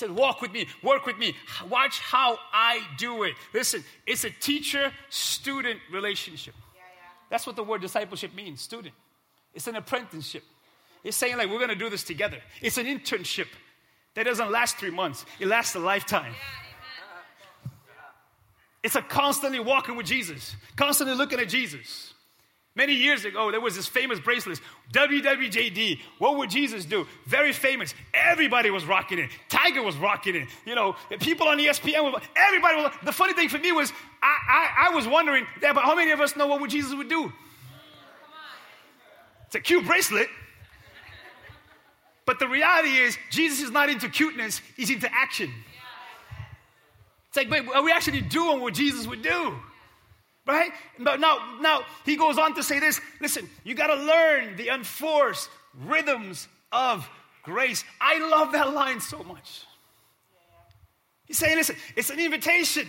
Said, 0.02 0.12
Walk 0.12 0.42
with 0.42 0.52
me, 0.52 0.68
work 0.84 1.06
with 1.06 1.18
me, 1.18 1.36
watch 1.70 2.00
how 2.00 2.38
I 2.52 2.82
do 2.98 3.24
it. 3.24 3.36
Listen, 3.54 3.84
it's 4.06 4.24
a 4.26 4.30
teacher 4.30 4.92
student 5.10 5.80
relationship. 5.92 6.54
That's 7.30 7.48
what 7.48 7.56
the 7.56 7.64
word 7.64 7.82
discipleship 7.82 8.36
means 8.36 8.60
student. 8.62 8.94
It's 9.54 9.68
an 9.68 9.76
apprenticeship. 9.76 10.44
It's 11.04 11.16
saying, 11.16 11.38
like, 11.38 11.50
we're 11.50 11.58
going 11.58 11.70
to 11.70 11.76
do 11.76 11.90
this 11.90 12.04
together. 12.04 12.38
It's 12.62 12.78
an 12.78 12.86
internship 12.86 13.48
that 14.14 14.24
doesn't 14.24 14.52
last 14.52 14.78
three 14.78 14.92
months, 14.92 15.26
it 15.40 15.48
lasts 15.48 15.76
a 15.76 15.80
lifetime. 15.80 16.34
It's 18.84 18.96
a 18.96 19.02
constantly 19.02 19.60
walking 19.60 19.96
with 19.96 20.08
Jesus, 20.08 20.56
constantly 20.76 21.16
looking 21.16 21.40
at 21.40 21.48
Jesus. 21.48 22.11
Many 22.74 22.94
years 22.94 23.26
ago, 23.26 23.52
there 23.52 23.60
was 23.60 23.76
this 23.76 23.88
famous 23.88 24.20
bracelet, 24.20 24.62
WWJD. 24.94 26.00
What 26.20 26.38
would 26.38 26.50
Jesus 26.50 26.86
do? 26.86 27.06
Very 27.26 27.52
famous. 27.52 27.94
Everybody 28.14 28.70
was 28.70 28.86
rocking 28.86 29.20
it. 29.20 29.30
Tiger 29.50 29.84
was 29.84 29.98
rocking 29.98 30.36
it. 30.36 30.48
You 30.66 30.76
know, 30.76 30.96
people 31.20 31.50
on 31.50 31.58
ESPN, 31.58 32.22
everybody 32.36 32.76
was. 32.78 32.94
The 33.04 33.12
funny 33.12 33.34
thing 33.34 33.50
for 33.50 33.58
me 33.58 33.74
was, 33.74 33.92
I, 34.24 34.38
I, 34.48 34.88
I 34.88 34.96
was 34.96 35.06
wondering, 35.06 35.46
yeah, 35.62 35.74
but 35.74 35.84
how 35.84 35.96
many 35.96 36.12
of 36.12 36.22
us 36.22 36.38
know 36.38 36.48
what 36.48 36.62
would 36.62 36.70
Jesus 36.70 36.94
would 36.94 37.10
do? 37.10 37.34
It's 39.48 39.56
a 39.56 39.60
cute 39.60 39.86
bracelet. 39.86 40.30
But 42.26 42.40
the 42.40 42.48
reality 42.48 42.96
is, 42.96 43.18
Jesus 43.32 43.62
is 43.62 43.72
not 43.72 43.90
into 43.90 44.08
cuteness, 44.08 44.62
he's 44.78 44.90
into 44.90 45.14
action. 45.14 45.54
It's 47.28 47.36
like, 47.36 47.50
wait, 47.50 47.68
are 47.68 47.84
we 47.84 47.92
actually 47.92 48.22
doing 48.22 48.62
what 48.62 48.74
Jesus 48.74 49.08
would 49.08 49.22
do? 49.22 49.56
Right? 50.46 50.72
But 51.00 51.20
now, 51.20 51.58
now 51.60 51.84
he 52.04 52.16
goes 52.16 52.38
on 52.38 52.56
to 52.56 52.64
say 52.64 52.80
this. 52.80 53.00
Listen, 53.20 53.48
you 53.64 53.76
got 53.76 53.88
to 53.88 53.96
learn 53.96 54.56
the 54.56 54.70
unforced 54.70 55.50
rhythms 55.86 56.48
of 56.72 57.08
grace. 57.44 57.84
I 58.00 58.18
love 58.30 58.52
that 58.54 58.74
line 58.74 59.00
so 59.00 59.24
much. 59.24 59.66
He's 61.26 61.38
saying, 61.38 61.58
listen, 61.58 61.76
it's 61.96 62.10
an 62.10 62.20
invitation 62.20 62.88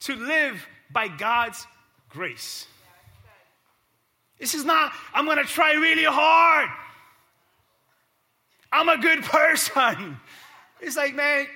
to 0.00 0.16
live 0.16 0.66
by 0.90 1.08
God's 1.08 1.66
grace. 2.08 2.66
This 4.38 4.54
is 4.54 4.64
not, 4.64 4.92
I'm 5.14 5.24
going 5.24 5.38
to 5.38 5.44
try 5.44 5.72
really 5.74 6.04
hard. 6.04 6.68
I'm 8.72 8.88
a 8.88 8.98
good 8.98 9.22
person. 9.22 10.18
It's 10.80 10.96
like, 10.96 11.14
man, 11.14 11.46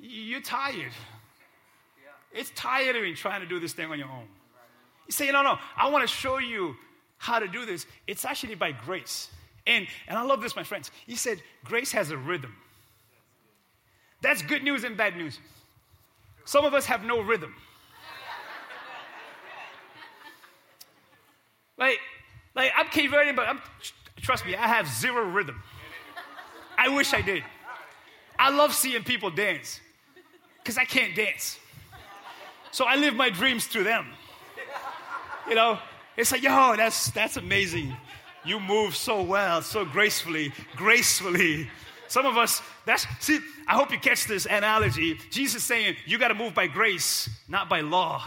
you're 0.00 0.42
tired. 0.42 0.92
It's 2.32 2.50
tiring 2.54 3.14
trying 3.14 3.40
to 3.40 3.46
do 3.46 3.58
this 3.58 3.72
thing 3.72 3.90
on 3.90 3.98
your 3.98 4.08
own. 4.08 4.26
You 5.06 5.12
say, 5.12 5.30
no, 5.30 5.42
no, 5.42 5.58
I 5.76 5.88
want 5.90 6.08
to 6.08 6.12
show 6.12 6.38
you 6.38 6.76
how 7.18 7.38
to 7.38 7.48
do 7.48 7.64
this. 7.64 7.86
It's 8.06 8.24
actually 8.24 8.54
by 8.54 8.72
grace. 8.72 9.28
And, 9.66 9.86
and 10.08 10.18
I 10.18 10.22
love 10.22 10.42
this, 10.42 10.56
my 10.56 10.62
friends. 10.62 10.90
He 11.06 11.16
said, 11.16 11.42
grace 11.64 11.92
has 11.92 12.10
a 12.10 12.16
rhythm. 12.16 12.54
That's 14.20 14.42
good 14.42 14.62
news 14.62 14.84
and 14.84 14.96
bad 14.96 15.16
news. 15.16 15.38
Some 16.44 16.64
of 16.64 16.74
us 16.74 16.86
have 16.86 17.04
no 17.04 17.20
rhythm. 17.20 17.54
Like, 21.76 21.98
like 22.54 22.70
I'm 22.76 22.86
Cape 22.86 23.10
but 23.10 23.48
I'm, 23.48 23.60
trust 24.18 24.46
me, 24.46 24.54
I 24.54 24.68
have 24.68 24.86
zero 24.86 25.24
rhythm. 25.24 25.60
I 26.78 26.88
wish 26.88 27.12
I 27.12 27.20
did. 27.20 27.42
I 28.38 28.50
love 28.50 28.72
seeing 28.72 29.02
people 29.02 29.28
dance 29.28 29.80
because 30.58 30.78
I 30.78 30.84
can't 30.84 31.16
dance. 31.16 31.58
So 32.70 32.84
I 32.84 32.96
live 32.96 33.14
my 33.14 33.28
dreams 33.28 33.66
through 33.66 33.84
them. 33.84 34.06
You 35.48 35.54
know, 35.54 35.78
it's 36.16 36.32
like, 36.32 36.42
yo, 36.42 36.74
that's, 36.76 37.10
that's 37.10 37.36
amazing. 37.36 37.96
You 38.44 38.60
move 38.60 38.94
so 38.94 39.22
well, 39.22 39.62
so 39.62 39.84
gracefully, 39.84 40.52
gracefully. 40.76 41.68
Some 42.08 42.26
of 42.26 42.36
us, 42.36 42.62
that's, 42.84 43.06
see, 43.20 43.40
I 43.66 43.74
hope 43.74 43.90
you 43.90 43.98
catch 43.98 44.26
this 44.26 44.46
analogy. 44.46 45.18
Jesus 45.30 45.64
saying, 45.64 45.96
you 46.06 46.18
got 46.18 46.28
to 46.28 46.34
move 46.34 46.54
by 46.54 46.66
grace, 46.66 47.28
not 47.48 47.68
by 47.68 47.80
law. 47.80 48.22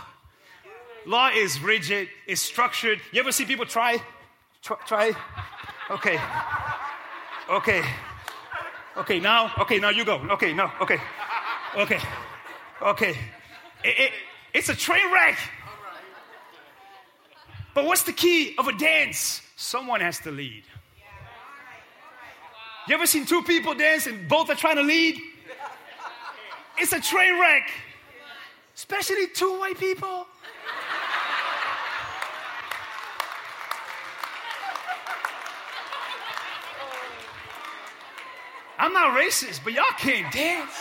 Law 1.06 1.30
is 1.30 1.60
rigid, 1.62 2.10
is 2.26 2.42
structured. 2.42 3.00
You 3.12 3.22
ever 3.22 3.32
see 3.32 3.46
people 3.46 3.66
try? 3.66 3.98
Try? 4.62 4.78
try? 4.86 5.12
Okay. 5.90 6.20
Okay. 7.50 7.82
Okay, 8.98 9.20
now, 9.20 9.52
okay, 9.60 9.80
now 9.80 9.90
you 9.90 10.04
go. 10.04 10.16
Okay, 10.32 10.54
no, 10.54 10.70
okay. 10.82 10.98
Okay. 11.76 12.00
Okay. 12.82 13.12
It, 13.84 14.00
it, 14.00 14.12
it's 14.54 14.70
a 14.70 14.76
train 14.76 15.14
wreck. 15.14 15.38
But 17.78 17.86
what's 17.86 18.02
the 18.02 18.12
key 18.12 18.56
of 18.58 18.68
a 18.68 18.74
dance? 18.74 19.40
Someone 19.56 20.02
has 20.02 20.18
to 20.22 20.32
lead. 20.32 20.64
You 22.88 22.96
ever 22.96 23.06
seen 23.06 23.28
two 23.28 23.44
people 23.44 23.76
dance 23.76 24.08
and 24.08 24.28
both 24.28 24.50
are 24.50 24.56
trying 24.56 24.78
to 24.78 24.82
lead? 24.82 25.22
It's 26.80 26.92
a 26.92 27.00
train 27.00 27.40
wreck. 27.40 27.70
Especially 28.74 29.28
two 29.28 29.60
white 29.60 29.78
people. 29.78 30.26
I'm 38.80 38.92
not 38.92 39.16
racist, 39.16 39.64
but 39.64 39.74
y'all 39.74 39.86
can't 40.00 40.34
dance. 40.34 40.74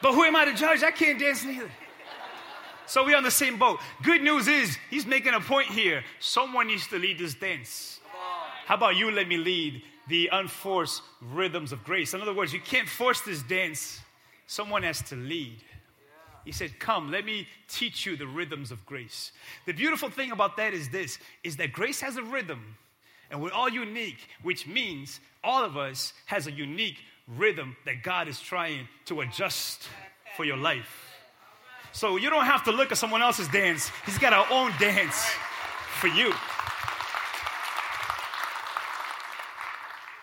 But 0.00 0.14
who 0.14 0.24
am 0.24 0.36
I 0.36 0.46
to 0.46 0.54
judge? 0.54 0.82
I 0.82 0.90
can't 0.90 1.20
dance 1.20 1.44
neither. 1.44 1.70
So 2.94 3.04
we're 3.04 3.16
on 3.16 3.24
the 3.24 3.30
same 3.32 3.58
boat. 3.58 3.80
Good 4.04 4.22
news 4.22 4.46
is, 4.46 4.78
he's 4.88 5.04
making 5.04 5.34
a 5.34 5.40
point 5.40 5.66
here. 5.66 6.04
Someone 6.20 6.68
needs 6.68 6.86
to 6.86 6.96
lead 6.96 7.18
this 7.18 7.34
dance. 7.34 7.98
How 8.66 8.76
about 8.76 8.94
you 8.94 9.10
let 9.10 9.26
me 9.26 9.36
lead 9.36 9.82
the 10.06 10.28
unforced 10.30 11.02
rhythms 11.20 11.72
of 11.72 11.82
grace? 11.82 12.14
In 12.14 12.20
other 12.20 12.32
words, 12.32 12.52
you 12.52 12.60
can't 12.60 12.88
force 12.88 13.20
this 13.22 13.42
dance, 13.42 13.98
someone 14.46 14.84
has 14.84 15.02
to 15.08 15.16
lead. 15.16 15.56
He 16.44 16.52
said, 16.52 16.78
Come, 16.78 17.10
let 17.10 17.24
me 17.24 17.48
teach 17.66 18.06
you 18.06 18.16
the 18.16 18.28
rhythms 18.28 18.70
of 18.70 18.86
grace. 18.86 19.32
The 19.66 19.72
beautiful 19.72 20.08
thing 20.08 20.30
about 20.30 20.56
that 20.58 20.72
is 20.72 20.88
this 20.88 21.18
is 21.42 21.56
that 21.56 21.72
grace 21.72 22.00
has 22.00 22.16
a 22.16 22.22
rhythm, 22.22 22.76
and 23.28 23.42
we're 23.42 23.50
all 23.50 23.68
unique, 23.68 24.28
which 24.44 24.68
means 24.68 25.18
all 25.42 25.64
of 25.64 25.76
us 25.76 26.12
has 26.26 26.46
a 26.46 26.52
unique 26.52 26.98
rhythm 27.26 27.76
that 27.86 28.04
God 28.04 28.28
is 28.28 28.38
trying 28.38 28.86
to 29.06 29.22
adjust 29.22 29.82
for 30.36 30.44
your 30.44 30.58
life. 30.58 31.03
So 31.94 32.16
you 32.16 32.28
don't 32.28 32.44
have 32.44 32.64
to 32.64 32.72
look 32.72 32.90
at 32.90 32.98
someone 32.98 33.22
else's 33.22 33.46
dance. 33.46 33.92
He's 34.04 34.18
got 34.18 34.32
our 34.32 34.46
own 34.50 34.72
dance 34.80 35.24
for 36.00 36.08
you. 36.08 36.32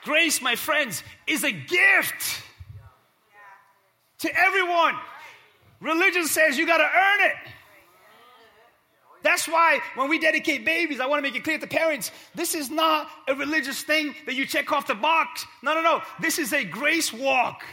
Grace, 0.03 0.41
my 0.41 0.55
friends, 0.55 1.01
is 1.27 1.45
a 1.45 1.51
gift 1.51 2.43
to 4.19 4.38
everyone. 4.38 4.95
Religion 5.79 6.27
says 6.27 6.57
you 6.57 6.67
got 6.67 6.79
to 6.79 6.84
earn 6.84 7.29
it. 7.29 7.36
That's 9.23 9.47
why 9.47 9.79
when 9.95 10.10
we 10.10 10.19
dedicate 10.19 10.65
babies, 10.65 10.99
I 10.99 11.05
want 11.05 11.19
to 11.19 11.21
make 11.23 11.39
it 11.39 11.43
clear 11.45 11.57
to 11.57 11.67
parents 11.67 12.12
this 12.36 12.53
is 12.53 12.69
not 12.69 13.07
a 13.29 13.36
religious 13.36 13.81
thing 13.81 14.13
that 14.25 14.36
you 14.36 14.45
check 14.45 14.73
off 14.73 14.88
the 14.88 14.95
box. 14.95 15.45
No, 15.63 15.73
no, 15.73 15.81
no. 15.81 16.01
This 16.19 16.38
is 16.38 16.51
a 16.51 16.65
grace 16.65 17.13
walk. 17.13 17.63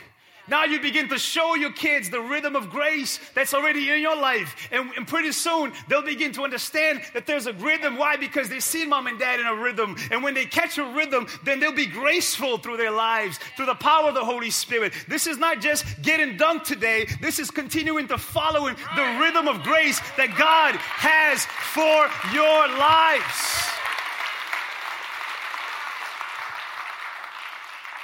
Now 0.48 0.64
you 0.64 0.80
begin 0.80 1.08
to 1.10 1.18
show 1.18 1.54
your 1.54 1.72
kids 1.72 2.08
the 2.08 2.20
rhythm 2.20 2.56
of 2.56 2.70
grace 2.70 3.20
that's 3.34 3.52
already 3.52 3.90
in 3.90 4.00
your 4.00 4.16
life. 4.16 4.68
And, 4.72 4.90
and, 4.96 5.06
pretty 5.06 5.32
soon 5.32 5.72
they'll 5.88 6.02
begin 6.02 6.32
to 6.32 6.42
understand 6.42 7.02
that 7.14 7.26
there's 7.26 7.46
a 7.46 7.52
rhythm. 7.54 7.96
Why? 7.96 8.16
Because 8.16 8.48
they 8.48 8.60
see 8.60 8.86
mom 8.86 9.06
and 9.06 9.18
dad 9.18 9.40
in 9.40 9.46
a 9.46 9.54
rhythm. 9.54 9.96
And 10.10 10.22
when 10.22 10.34
they 10.34 10.46
catch 10.46 10.78
a 10.78 10.84
rhythm, 10.84 11.26
then 11.44 11.60
they'll 11.60 11.72
be 11.72 11.86
graceful 11.86 12.58
through 12.58 12.76
their 12.78 12.90
lives, 12.90 13.38
through 13.56 13.66
the 13.66 13.74
power 13.74 14.08
of 14.08 14.14
the 14.14 14.24
Holy 14.24 14.50
Spirit. 14.50 14.92
This 15.06 15.26
is 15.26 15.38
not 15.38 15.60
just 15.60 15.84
getting 16.02 16.36
dunked 16.36 16.64
today, 16.64 17.06
this 17.20 17.38
is 17.38 17.50
continuing 17.50 18.08
to 18.08 18.18
follow 18.18 18.68
the 18.68 19.18
rhythm 19.20 19.48
of 19.48 19.62
grace 19.62 20.00
that 20.16 20.34
God 20.38 20.74
has 20.76 21.44
for 21.72 22.08
your 22.32 22.68
lives. 22.78 23.68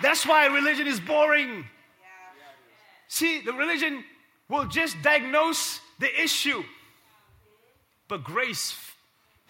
That's 0.02 0.26
why 0.26 0.46
religion 0.46 0.87
is 0.87 1.00
boring. 1.00 1.64
See, 3.14 3.42
the 3.42 3.53
religion 3.53 4.03
will 4.48 4.64
just 4.64 5.00
diagnose 5.00 5.79
the 6.00 6.11
issue, 6.20 6.64
but 8.09 8.24
grace 8.24 8.77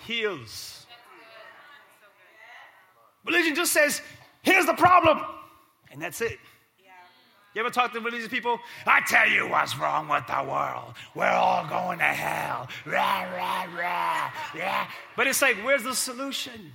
heals. 0.00 0.84
Religion 3.24 3.54
just 3.54 3.72
says, 3.72 4.02
here's 4.42 4.66
the 4.66 4.74
problem, 4.74 5.18
and 5.90 6.02
that's 6.02 6.20
it. 6.20 6.38
You 7.54 7.62
ever 7.62 7.70
talk 7.70 7.94
to 7.94 8.00
religious 8.00 8.28
people? 8.28 8.58
I 8.84 9.00
tell 9.06 9.30
you 9.30 9.48
what's 9.48 9.78
wrong 9.78 10.08
with 10.08 10.26
the 10.26 10.44
world. 10.46 10.92
We're 11.14 11.24
all 11.24 11.66
going 11.66 12.00
to 12.00 12.04
hell. 12.04 12.68
Rah, 12.84 13.22
rah, 13.34 13.66
rah. 13.74 14.88
But 15.16 15.26
it's 15.26 15.40
like, 15.40 15.56
where's 15.64 15.84
the 15.84 15.94
solution? 15.94 16.70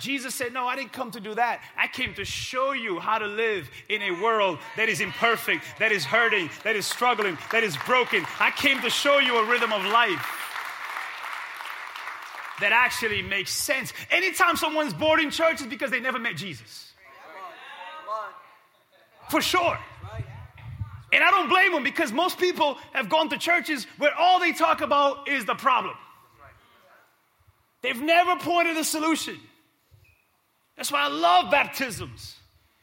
Jesus 0.00 0.34
said, 0.34 0.52
No, 0.52 0.66
I 0.66 0.76
didn't 0.76 0.92
come 0.92 1.10
to 1.12 1.20
do 1.20 1.34
that. 1.34 1.60
I 1.76 1.86
came 1.86 2.14
to 2.14 2.24
show 2.24 2.72
you 2.72 2.98
how 2.98 3.18
to 3.18 3.26
live 3.26 3.68
in 3.88 4.02
a 4.02 4.10
world 4.22 4.58
that 4.76 4.88
is 4.88 5.00
imperfect, 5.00 5.64
that 5.78 5.92
is 5.92 6.04
hurting, 6.04 6.50
that 6.64 6.76
is 6.76 6.86
struggling, 6.86 7.38
that 7.52 7.62
is 7.62 7.76
broken. 7.86 8.24
I 8.40 8.50
came 8.50 8.80
to 8.82 8.90
show 8.90 9.18
you 9.18 9.38
a 9.38 9.44
rhythm 9.48 9.72
of 9.72 9.84
life 9.84 10.44
that 12.60 12.72
actually 12.72 13.22
makes 13.22 13.50
sense. 13.50 13.92
Anytime 14.10 14.56
someone's 14.56 14.94
bored 14.94 15.20
in 15.20 15.30
church, 15.30 15.54
it's 15.54 15.66
because 15.66 15.90
they 15.90 16.00
never 16.00 16.18
met 16.18 16.36
Jesus. 16.36 16.92
For 19.30 19.40
sure. 19.40 19.78
And 21.12 21.22
I 21.22 21.30
don't 21.30 21.48
blame 21.48 21.72
them 21.72 21.84
because 21.84 22.12
most 22.12 22.38
people 22.38 22.76
have 22.92 23.08
gone 23.08 23.28
to 23.30 23.38
churches 23.38 23.86
where 23.98 24.12
all 24.14 24.40
they 24.40 24.52
talk 24.52 24.80
about 24.80 25.28
is 25.28 25.44
the 25.44 25.54
problem. 25.54 25.94
They've 27.82 28.00
never 28.00 28.36
pointed 28.36 28.76
a 28.76 28.84
solution. 28.84 29.38
That's 30.76 30.90
why 30.90 31.04
I 31.04 31.08
love 31.08 31.50
baptisms. 31.50 32.36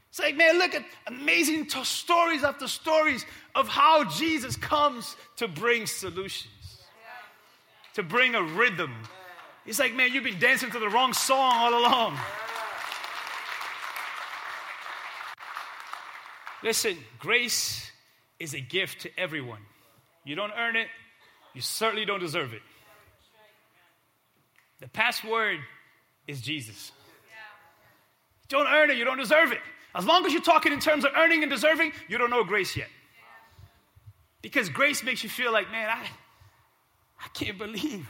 It's 0.10 0.20
like, 0.20 0.36
man, 0.36 0.58
look 0.58 0.76
at 0.76 0.84
amazing 1.08 1.68
t- 1.68 1.84
stories 1.84 2.44
after 2.44 2.68
stories 2.68 3.26
of 3.56 3.68
how 3.68 4.04
Jesus 4.04 4.56
comes 4.58 5.16
to 5.38 5.48
bring 5.48 5.86
solutions, 5.86 6.82
to 7.94 8.04
bring 8.04 8.36
a 8.36 8.44
rhythm. 8.44 8.94
It's 9.66 9.80
like, 9.80 9.94
man, 9.94 10.12
you've 10.14 10.24
been 10.24 10.40
dancing 10.40 10.70
to 10.72 10.80
the 10.80 10.90
wrong 10.90 11.14
song 11.14 11.54
all 11.56 11.80
along. 11.80 12.18
Listen, 16.64 16.98
grace 17.20 17.90
is 18.40 18.54
a 18.54 18.60
gift 18.60 19.02
to 19.02 19.10
everyone. 19.18 19.62
You 20.26 20.36
don't 20.36 20.52
earn 20.58 20.76
it, 20.76 20.88
you 21.54 21.62
certainly 21.62 22.06
don't 22.06 22.20
deserve 22.20 22.54
it. 22.54 22.62
The 24.80 24.90
password 24.90 25.60
is 26.28 26.42
Jesus 26.42 26.92
don't 28.52 28.68
earn 28.68 28.92
it, 28.92 28.98
you 28.98 29.06
don't 29.06 29.18
deserve 29.18 29.52
it. 29.52 29.60
As 29.96 30.06
long 30.06 30.26
as 30.26 30.32
you're 30.32 30.42
talking 30.42 30.72
in 30.72 30.80
terms 30.80 31.04
of 31.04 31.12
earning 31.18 31.42
and 31.44 31.52
deserving, 31.52 31.92
you 32.08 32.18
don't 32.18 32.30
know 32.30 32.44
grace 32.44 32.78
yet. 32.78 32.88
Because 34.42 34.70
grace 34.70 35.04
makes 35.04 35.24
you 35.24 35.30
feel 35.30 35.52
like, 35.52 35.72
man, 35.72 35.90
I, 35.90 36.06
I 37.24 37.28
can't 37.34 37.58
believe 37.58 38.08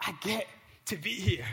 I 0.00 0.12
get 0.20 0.46
to 0.86 0.96
be 0.96 1.10
here. 1.10 1.46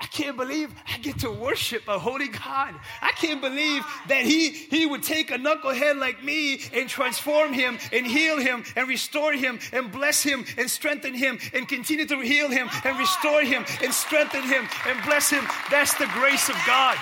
I 0.00 0.06
can't 0.06 0.36
believe 0.36 0.74
I 0.88 0.96
get 0.98 1.18
to 1.20 1.30
worship 1.30 1.86
a 1.86 1.98
holy 1.98 2.28
God. 2.28 2.74
I 3.02 3.12
can't 3.12 3.42
believe 3.42 3.84
that 4.08 4.22
he, 4.22 4.48
he 4.48 4.86
would 4.86 5.02
take 5.02 5.30
a 5.30 5.34
knucklehead 5.34 5.98
like 5.98 6.24
me 6.24 6.62
and 6.72 6.88
transform 6.88 7.52
him 7.52 7.78
and 7.92 8.06
heal 8.06 8.38
him 8.38 8.64
and 8.76 8.88
restore 8.88 9.34
him 9.34 9.58
and 9.72 9.92
bless 9.92 10.22
him 10.22 10.46
and 10.56 10.70
strengthen 10.70 11.12
him 11.12 11.38
and 11.52 11.68
continue 11.68 12.06
to 12.06 12.20
heal 12.20 12.48
him 12.48 12.70
and 12.84 12.98
restore 12.98 13.42
him 13.42 13.66
and 13.82 13.92
strengthen 13.92 14.42
him 14.42 14.66
and 14.86 15.04
bless 15.04 15.28
him. 15.28 15.44
That's 15.70 15.92
the 15.94 16.06
grace 16.14 16.48
of 16.48 16.56
God. 16.66 16.96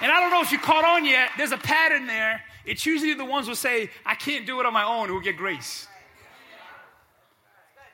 And 0.00 0.10
I 0.10 0.18
don't 0.18 0.30
know 0.30 0.40
if 0.40 0.50
you 0.50 0.58
caught 0.58 0.84
on 0.84 1.04
yet, 1.04 1.30
there's 1.36 1.52
a 1.52 1.58
pattern 1.58 2.06
there. 2.06 2.42
It's 2.64 2.86
usually 2.86 3.14
the 3.14 3.24
ones 3.24 3.46
who 3.46 3.54
say, 3.54 3.90
I 4.06 4.14
can't 4.14 4.46
do 4.46 4.60
it 4.60 4.66
on 4.66 4.72
my 4.72 4.84
own 4.84 5.08
who 5.08 5.22
get 5.22 5.36
grace. 5.36 5.86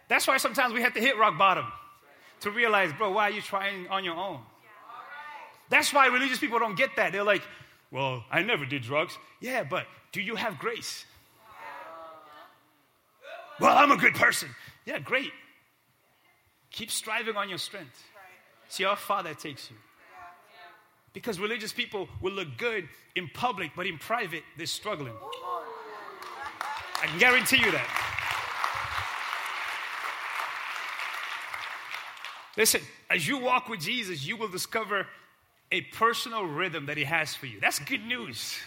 That's 0.09 0.27
why 0.27 0.39
sometimes 0.39 0.73
we 0.73 0.83
have 0.83 0.95
to 0.95 1.01
hit 1.01 1.19
rock 1.19 1.39
bottom 1.39 1.67
to 2.41 2.51
realize, 2.51 2.93
bro, 2.93 3.13
why 3.13 3.25
are 3.25 3.31
you 3.31 3.43
trying 3.43 3.89
on 3.89 4.05
your 4.05 4.17
own? 4.17 4.41
That's 5.71 5.93
why 5.93 6.07
religious 6.07 6.39
people 6.39 6.59
don't 6.59 6.77
get 6.77 6.91
that. 6.97 7.13
They're 7.13 7.23
like, 7.23 7.43
well, 7.91 8.25
I 8.31 8.43
never 8.43 8.65
did 8.65 8.83
drugs. 8.83 9.19
Yeah, 9.41 9.65
but 9.65 9.87
do 10.13 10.21
you 10.21 10.35
have 10.35 10.59
grace? 10.59 11.05
Well, 13.61 13.77
I'm 13.77 13.91
a 13.91 13.97
good 13.97 14.15
person. 14.15 14.49
Yeah, 14.87 14.99
great. 14.99 15.33
Keep 16.71 16.91
striving 16.91 17.37
on 17.37 17.49
your 17.49 17.59
strength. 17.59 18.03
See 18.69 18.85
how 18.85 18.95
far 18.95 19.23
that 19.25 19.39
takes 19.39 19.71
you. 19.71 19.77
Because 21.13 21.41
religious 21.41 21.73
people 21.73 22.09
will 22.21 22.33
look 22.33 22.57
good 22.57 22.89
in 23.17 23.29
public, 23.35 23.73
but 23.75 23.87
in 23.87 23.99
private, 23.99 24.45
they're 24.57 24.67
struggling. 24.67 25.15
I 27.03 27.07
can 27.07 27.19
guarantee 27.19 27.59
you 27.59 27.73
that. 27.73 28.08
Listen, 32.59 32.81
as 33.09 33.27
you 33.27 33.39
walk 33.39 33.69
with 33.69 33.81
Jesus, 33.81 34.27
you 34.27 34.37
will 34.37 34.49
discover 34.49 35.07
a 35.71 35.81
personal 35.83 36.45
rhythm 36.45 36.87
that 36.87 36.97
He 36.97 37.05
has 37.05 37.33
for 37.33 37.47
you. 37.47 37.61
That's 37.61 37.79
good 37.79 38.05
news. 38.05 38.59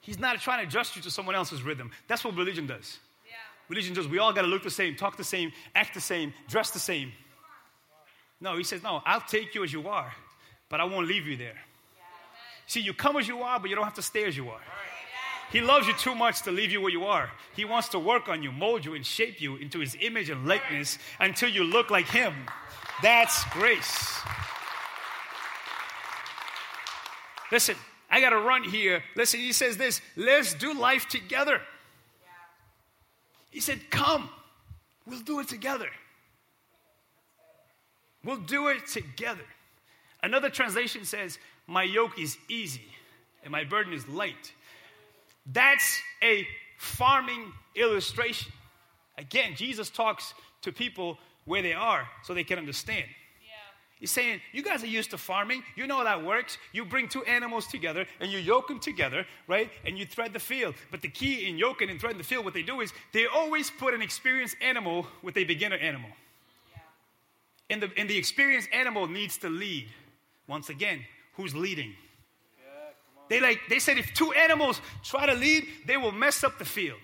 He's 0.00 0.18
not 0.18 0.38
trying 0.40 0.62
to 0.62 0.66
adjust 0.66 0.96
you 0.96 1.02
to 1.02 1.10
someone 1.10 1.36
else's 1.36 1.62
rhythm. 1.62 1.92
That's 2.08 2.24
what 2.24 2.34
religion 2.34 2.66
does. 2.66 2.98
Yeah. 3.26 3.34
Religion 3.68 3.94
does, 3.94 4.08
we 4.08 4.18
all 4.18 4.32
got 4.32 4.42
to 4.42 4.48
look 4.48 4.64
the 4.64 4.70
same, 4.70 4.96
talk 4.96 5.16
the 5.16 5.22
same, 5.22 5.52
act 5.74 5.94
the 5.94 6.00
same, 6.00 6.34
dress 6.48 6.72
the 6.72 6.80
same. 6.80 7.12
No, 8.40 8.56
He 8.56 8.64
says, 8.64 8.82
No, 8.82 9.02
I'll 9.06 9.20
take 9.20 9.54
you 9.54 9.62
as 9.62 9.72
you 9.72 9.88
are, 9.88 10.12
but 10.68 10.80
I 10.80 10.84
won't 10.84 11.06
leave 11.06 11.28
you 11.28 11.36
there. 11.36 11.48
Yeah. 11.48 12.02
See, 12.66 12.80
you 12.80 12.92
come 12.92 13.16
as 13.18 13.28
you 13.28 13.40
are, 13.42 13.60
but 13.60 13.70
you 13.70 13.76
don't 13.76 13.84
have 13.84 13.94
to 13.94 14.02
stay 14.02 14.24
as 14.24 14.36
you 14.36 14.48
are. 14.48 14.62
He 15.50 15.60
loves 15.60 15.86
you 15.86 15.94
too 15.94 16.14
much 16.14 16.42
to 16.42 16.52
leave 16.52 16.70
you 16.70 16.80
where 16.80 16.92
you 16.92 17.04
are. 17.04 17.30
He 17.56 17.64
wants 17.64 17.88
to 17.88 17.98
work 17.98 18.28
on 18.28 18.42
you, 18.42 18.52
mold 18.52 18.84
you, 18.84 18.94
and 18.94 19.04
shape 19.04 19.40
you 19.40 19.56
into 19.56 19.80
His 19.80 19.96
image 20.00 20.30
and 20.30 20.46
likeness 20.46 20.98
until 21.18 21.48
you 21.48 21.64
look 21.64 21.90
like 21.90 22.06
Him. 22.06 22.34
That's 23.02 23.44
grace. 23.46 24.20
Listen, 27.50 27.76
I 28.10 28.20
got 28.20 28.30
to 28.30 28.38
run 28.38 28.64
here. 28.64 29.02
Listen, 29.16 29.40
he 29.40 29.52
says 29.52 29.76
this 29.76 30.00
let's 30.16 30.54
do 30.54 30.74
life 30.74 31.08
together. 31.08 31.60
He 33.50 33.60
said, 33.60 33.90
Come, 33.90 34.30
we'll 35.06 35.20
do 35.20 35.40
it 35.40 35.48
together. 35.48 35.88
We'll 38.24 38.36
do 38.36 38.68
it 38.68 38.86
together. 38.86 39.44
Another 40.22 40.50
translation 40.50 41.04
says, 41.04 41.38
My 41.66 41.82
yoke 41.82 42.18
is 42.18 42.36
easy 42.48 42.84
and 43.42 43.50
my 43.50 43.64
burden 43.64 43.92
is 43.92 44.06
light. 44.08 44.52
That's 45.46 46.00
a 46.22 46.46
farming 46.78 47.52
illustration. 47.74 48.52
Again, 49.18 49.54
Jesus 49.56 49.90
talks 49.90 50.34
to 50.62 50.72
people 50.72 51.18
where 51.44 51.62
they 51.62 51.72
are 51.72 52.08
so 52.22 52.34
they 52.34 52.44
can 52.44 52.58
understand. 52.58 53.06
He's 54.00 54.10
saying, 54.10 54.40
You 54.52 54.62
guys 54.62 54.82
are 54.82 54.88
used 54.88 55.10
to 55.10 55.18
farming. 55.18 55.62
You 55.76 55.86
know 55.86 55.98
how 55.98 56.04
that 56.04 56.24
works. 56.24 56.56
You 56.72 56.86
bring 56.86 57.06
two 57.06 57.22
animals 57.24 57.66
together 57.66 58.06
and 58.18 58.32
you 58.32 58.38
yoke 58.38 58.68
them 58.68 58.80
together, 58.80 59.26
right? 59.46 59.70
And 59.84 59.98
you 59.98 60.06
thread 60.06 60.32
the 60.32 60.40
field. 60.40 60.74
But 60.90 61.02
the 61.02 61.08
key 61.08 61.46
in 61.46 61.58
yoking 61.58 61.90
and 61.90 62.00
threading 62.00 62.16
the 62.16 62.24
field, 62.24 62.46
what 62.46 62.54
they 62.54 62.62
do 62.62 62.80
is 62.80 62.94
they 63.12 63.26
always 63.26 63.70
put 63.70 63.92
an 63.92 64.00
experienced 64.00 64.56
animal 64.62 65.06
with 65.22 65.36
a 65.36 65.44
beginner 65.44 65.76
animal. 65.76 66.08
Yeah. 66.72 67.74
And, 67.74 67.82
the, 67.82 67.90
and 67.98 68.08
the 68.08 68.16
experienced 68.16 68.70
animal 68.72 69.06
needs 69.06 69.36
to 69.38 69.50
lead. 69.50 69.88
Once 70.48 70.70
again, 70.70 71.04
who's 71.34 71.54
leading? 71.54 71.94
They 73.30 73.40
like 73.40 73.60
they 73.68 73.78
said 73.78 73.96
if 73.96 74.12
two 74.12 74.32
animals 74.32 74.80
try 75.04 75.24
to 75.24 75.34
lead, 75.34 75.66
they 75.86 75.96
will 75.96 76.12
mess 76.12 76.42
up 76.44 76.58
the 76.58 76.64
field. 76.64 76.98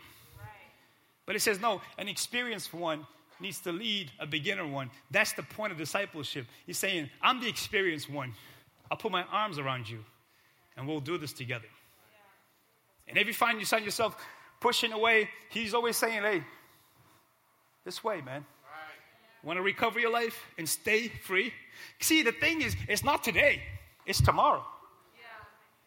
But 1.24 1.36
it 1.36 1.40
says 1.40 1.60
no, 1.60 1.80
an 1.96 2.08
experienced 2.08 2.74
one 2.74 3.06
needs 3.40 3.60
to 3.60 3.72
lead 3.72 4.10
a 4.18 4.26
beginner 4.26 4.66
one. 4.66 4.90
That's 5.10 5.32
the 5.32 5.44
point 5.44 5.72
of 5.72 5.78
discipleship. 5.78 6.46
He's 6.66 6.78
saying, 6.78 7.10
I'm 7.22 7.40
the 7.40 7.48
experienced 7.48 8.10
one. 8.10 8.34
I'll 8.90 8.98
put 8.98 9.12
my 9.12 9.22
arms 9.30 9.58
around 9.58 9.88
you 9.88 10.04
and 10.76 10.88
we'll 10.88 11.00
do 11.00 11.16
this 11.16 11.32
together. 11.32 11.68
And 13.08 13.16
if 13.16 13.28
you 13.28 13.32
find 13.32 13.60
yourself 13.60 14.16
pushing 14.60 14.92
away, 14.92 15.28
he's 15.50 15.74
always 15.74 15.96
saying, 15.96 16.22
hey, 16.22 16.42
this 17.84 18.02
way, 18.02 18.20
man. 18.20 18.44
Want 19.44 19.58
to 19.58 19.62
recover 19.62 20.00
your 20.00 20.10
life 20.10 20.44
and 20.58 20.68
stay 20.68 21.06
free? 21.06 21.52
See, 22.00 22.22
the 22.22 22.32
thing 22.32 22.62
is, 22.62 22.74
it's 22.88 23.04
not 23.04 23.22
today, 23.22 23.62
it's 24.06 24.20
tomorrow. 24.20 24.64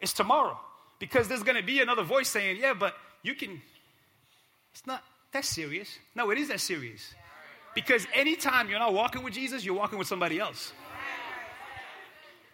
It's 0.00 0.12
tomorrow. 0.12 0.58
Because 0.98 1.28
there's 1.28 1.42
going 1.42 1.56
to 1.56 1.62
be 1.62 1.80
another 1.80 2.02
voice 2.02 2.28
saying, 2.28 2.58
yeah, 2.60 2.74
but 2.74 2.94
you 3.22 3.34
can. 3.34 3.60
It's 4.72 4.86
not 4.86 5.02
that 5.32 5.44
serious. 5.44 5.88
No, 6.14 6.30
it 6.30 6.38
is 6.38 6.48
that 6.48 6.60
serious. 6.60 7.14
Because 7.74 8.06
anytime 8.14 8.68
you're 8.68 8.78
not 8.78 8.92
walking 8.92 9.22
with 9.22 9.32
Jesus, 9.32 9.64
you're 9.64 9.74
walking 9.74 9.98
with 9.98 10.08
somebody 10.08 10.38
else. 10.38 10.72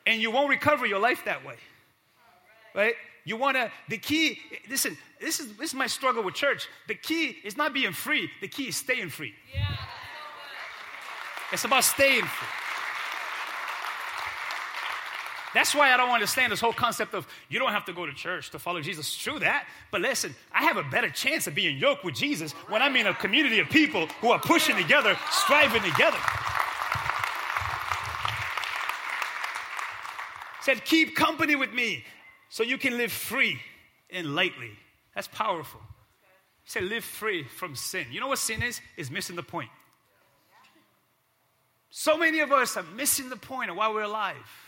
And 0.07 0.21
you 0.21 0.31
won't 0.31 0.51
recover 0.51 0.87
your 0.87 1.01
life 1.01 1.25
that 1.25 1.45
way. 1.45 1.57
Right? 2.75 2.95
You 3.25 3.37
want 3.37 3.57
to, 3.57 3.73
the 3.89 3.99
key, 3.99 4.39
listen, 4.71 4.97
this 5.21 5.41
is, 5.41 5.57
this 5.57 5.71
is 5.71 5.75
my 5.75 5.89
struggle 5.89 6.23
with 6.23 6.35
church. 6.35 6.69
The 6.87 6.95
key 6.95 7.37
is 7.43 7.57
not 7.57 7.75
being 7.75 7.93
free, 7.93 8.31
the 8.41 8.47
key 8.47 8.69
is 8.69 8.77
staying 8.77 9.09
free. 9.09 9.35
Yeah. 9.53 9.67
It's 11.53 11.65
about 11.65 11.83
staying 11.83 12.23
free. 12.23 12.66
That's 15.57 15.75
why 15.75 15.91
I 15.91 15.97
don't 15.97 16.11
understand 16.11 16.53
this 16.53 16.61
whole 16.61 16.75
concept 16.75 17.15
of 17.15 17.27
you 17.49 17.59
don't 17.59 17.73
have 17.73 17.87
to 17.87 17.95
go 17.95 18.05
to 18.05 18.13
church 18.13 18.51
to 18.51 18.59
follow 18.59 18.83
Jesus. 18.83 19.17
True 19.17 19.39
that, 19.39 19.67
but 19.91 20.03
listen, 20.03 20.35
I 20.53 20.65
have 20.65 20.77
a 20.77 20.83
better 20.83 21.09
chance 21.09 21.47
of 21.47 21.55
being 21.55 21.79
yoked 21.79 22.05
with 22.05 22.15
Jesus 22.15 22.53
when 22.69 22.83
I'm 22.83 22.95
in 22.95 23.07
a 23.07 23.15
community 23.15 23.59
of 23.61 23.71
people 23.71 24.07
who 24.21 24.33
are 24.33 24.39
pushing 24.39 24.77
together, 24.77 25.17
striving 25.31 25.81
together. 25.81 26.19
Said, 30.61 30.85
keep 30.85 31.17
company 31.17 31.57
with 31.57 31.73
me 31.73 32.05
so 32.51 32.63
you 32.63 32.77
can 32.77 32.99
live 32.99 33.11
free 33.11 33.59
and 34.11 34.35
lightly. 34.35 34.73
That's 35.15 35.29
powerful. 35.29 35.81
He 36.65 36.71
said, 36.71 36.83
live 36.83 37.03
free 37.03 37.45
from 37.45 37.77
sin. 37.77 38.05
You 38.11 38.21
know 38.21 38.29
what 38.29 38.41
sin 38.41 38.63
is? 38.63 38.83
Is 38.99 39.11
missing 39.11 39.37
the 39.37 39.43
point. 39.43 39.71
So 41.89 42.19
many 42.19 42.41
of 42.41 42.53
us 42.53 42.77
are 42.77 42.85
missing 42.95 43.31
the 43.31 43.37
point 43.37 43.71
of 43.71 43.77
why 43.79 43.89
we're 43.89 44.03
alive. 44.03 44.66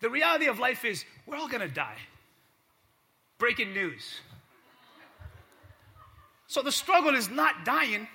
The 0.00 0.10
reality 0.10 0.46
of 0.46 0.58
life 0.58 0.84
is 0.84 1.04
we're 1.26 1.36
all 1.36 1.48
going 1.48 1.66
to 1.66 1.74
die. 1.74 1.96
Breaking 3.38 3.72
news. 3.72 4.20
So 6.46 6.62
the 6.62 6.72
struggle 6.72 7.14
is 7.14 7.28
not 7.28 7.64
dying, 7.64 8.08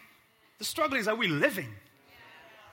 the 0.57 0.65
struggle 0.65 0.97
is 0.97 1.07
are 1.07 1.15
we 1.15 1.27
living? 1.27 1.69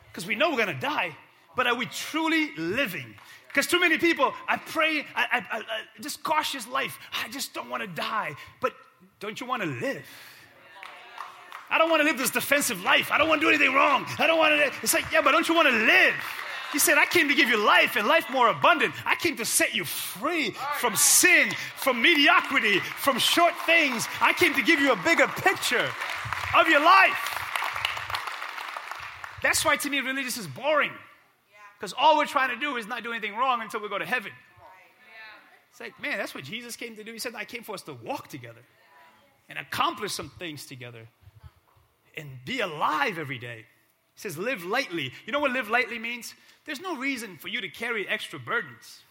Because 0.08 0.26
we 0.26 0.34
know 0.34 0.50
we're 0.50 0.64
going 0.64 0.74
to 0.74 0.80
die, 0.80 1.16
but 1.54 1.66
are 1.66 1.74
we 1.74 1.86
truly 1.86 2.50
living? 2.56 3.14
Because 3.48 3.66
too 3.66 3.80
many 3.80 3.98
people, 3.98 4.32
I 4.48 4.56
pray, 4.56 5.04
I, 5.14 5.44
I, 5.50 5.58
I, 5.58 5.62
just 6.00 6.22
cautious 6.22 6.68
life. 6.68 6.98
I 7.24 7.28
just 7.30 7.52
don't 7.52 7.68
want 7.68 7.82
to 7.82 7.88
die. 7.88 8.34
But 8.60 8.74
don't 9.18 9.40
you 9.40 9.46
want 9.46 9.62
to 9.62 9.68
live? 9.68 10.06
I 11.68 11.78
don't 11.78 11.90
want 11.90 12.00
to 12.00 12.06
live 12.06 12.16
this 12.16 12.30
defensive 12.30 12.82
life. 12.82 13.10
I 13.12 13.18
don't 13.18 13.28
want 13.28 13.40
to 13.40 13.46
do 13.46 13.48
anything 13.48 13.74
wrong. 13.74 14.06
I 14.18 14.26
don't 14.26 14.38
want 14.38 14.54
to. 14.54 14.72
It's 14.82 14.94
like, 14.94 15.04
yeah, 15.12 15.20
but 15.20 15.32
don't 15.32 15.48
you 15.48 15.54
want 15.54 15.68
to 15.68 15.74
live? 15.74 16.14
He 16.72 16.78
said, 16.78 16.98
I 16.98 17.06
came 17.06 17.28
to 17.28 17.34
give 17.34 17.48
you 17.48 17.56
life 17.56 17.96
and 17.96 18.06
life 18.06 18.30
more 18.30 18.48
abundant. 18.48 18.94
I 19.04 19.16
came 19.16 19.36
to 19.38 19.44
set 19.44 19.74
you 19.74 19.84
free 19.84 20.54
from 20.78 20.94
sin, 20.94 21.50
from 21.76 22.00
mediocrity, 22.00 22.78
from 22.78 23.18
short 23.18 23.54
things. 23.66 24.06
I 24.20 24.32
came 24.32 24.54
to 24.54 24.62
give 24.62 24.80
you 24.80 24.92
a 24.92 24.96
bigger 24.96 25.26
picture 25.26 25.88
of 26.56 26.68
your 26.68 26.80
life. 26.80 27.38
That's 29.42 29.64
why 29.64 29.76
to 29.76 29.90
me, 29.90 30.00
religious 30.00 30.36
is 30.36 30.46
boring. 30.46 30.92
Because 31.78 31.94
all 31.98 32.18
we're 32.18 32.26
trying 32.26 32.50
to 32.50 32.56
do 32.56 32.76
is 32.76 32.86
not 32.86 33.02
do 33.02 33.10
anything 33.10 33.34
wrong 33.36 33.62
until 33.62 33.80
we 33.80 33.88
go 33.88 33.98
to 33.98 34.06
heaven. 34.06 34.32
It's 35.70 35.80
like, 35.80 36.00
man, 36.00 36.18
that's 36.18 36.34
what 36.34 36.44
Jesus 36.44 36.76
came 36.76 36.94
to 36.96 37.04
do. 37.04 37.12
He 37.12 37.18
said, 37.18 37.34
I 37.34 37.44
came 37.44 37.62
for 37.62 37.74
us 37.74 37.82
to 37.82 37.94
walk 37.94 38.28
together 38.28 38.60
and 39.48 39.58
accomplish 39.58 40.12
some 40.12 40.30
things 40.38 40.66
together 40.66 41.08
and 42.16 42.28
be 42.44 42.60
alive 42.60 43.18
every 43.18 43.38
day. 43.38 43.64
He 44.14 44.20
says, 44.20 44.36
live 44.36 44.64
lightly. 44.64 45.12
You 45.26 45.32
know 45.32 45.40
what 45.40 45.52
live 45.52 45.70
lightly 45.70 45.98
means? 45.98 46.34
There's 46.64 46.80
no 46.80 46.96
reason 46.96 47.36
for 47.38 47.48
you 47.48 47.60
to 47.60 47.68
carry 47.68 48.06
extra 48.08 48.38
burdens. 48.38 49.02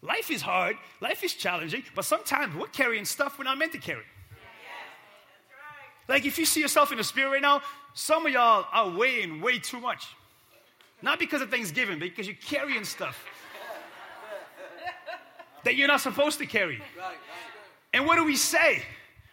Life 0.00 0.30
is 0.30 0.42
hard, 0.42 0.76
life 1.00 1.24
is 1.24 1.34
challenging, 1.34 1.82
but 1.94 2.04
sometimes 2.04 2.54
we're 2.54 2.66
carrying 2.68 3.04
stuff 3.04 3.36
we're 3.36 3.44
not 3.44 3.58
meant 3.58 3.72
to 3.72 3.78
carry. 3.78 4.04
Like 6.08 6.24
if 6.24 6.38
you 6.38 6.46
see 6.46 6.60
yourself 6.60 6.90
in 6.92 6.98
the 6.98 7.04
spirit 7.04 7.30
right 7.30 7.42
now, 7.42 7.62
some 7.94 8.24
of 8.24 8.32
y'all 8.32 8.66
are 8.72 8.96
weighing 8.96 9.40
way 9.40 9.58
too 9.58 9.80
much. 9.80 10.06
Not 11.02 11.18
because 11.18 11.42
of 11.42 11.50
Thanksgiving, 11.50 11.98
but 11.98 12.08
because 12.08 12.26
you're 12.26 12.36
carrying 12.36 12.84
stuff 12.84 13.24
that 15.64 15.76
you're 15.76 15.88
not 15.88 16.00
supposed 16.00 16.38
to 16.38 16.46
carry. 16.46 16.80
And 17.92 18.06
what 18.06 18.16
do 18.16 18.24
we 18.24 18.36
say? 18.36 18.82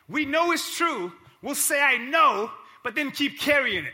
We 0.10 0.26
know 0.26 0.52
it's 0.52 0.78
true. 0.78 1.12
We'll 1.42 1.56
say, 1.56 1.82
I 1.82 1.98
know, 1.98 2.52
but 2.84 2.96
then 2.96 3.12
keep 3.12 3.40
carrying 3.40 3.86
it. 3.86 3.94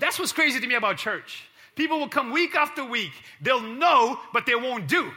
That's 0.00 0.18
what's 0.18 0.32
crazy 0.32 0.60
to 0.60 0.66
me 0.66 0.74
about 0.74 0.96
church. 0.96 1.44
People 1.74 1.98
will 1.98 2.08
come 2.08 2.32
week 2.32 2.54
after 2.54 2.84
week. 2.84 3.12
They'll 3.40 3.60
know, 3.60 4.18
but 4.32 4.46
they 4.46 4.54
won't 4.54 4.88
do. 4.88 5.10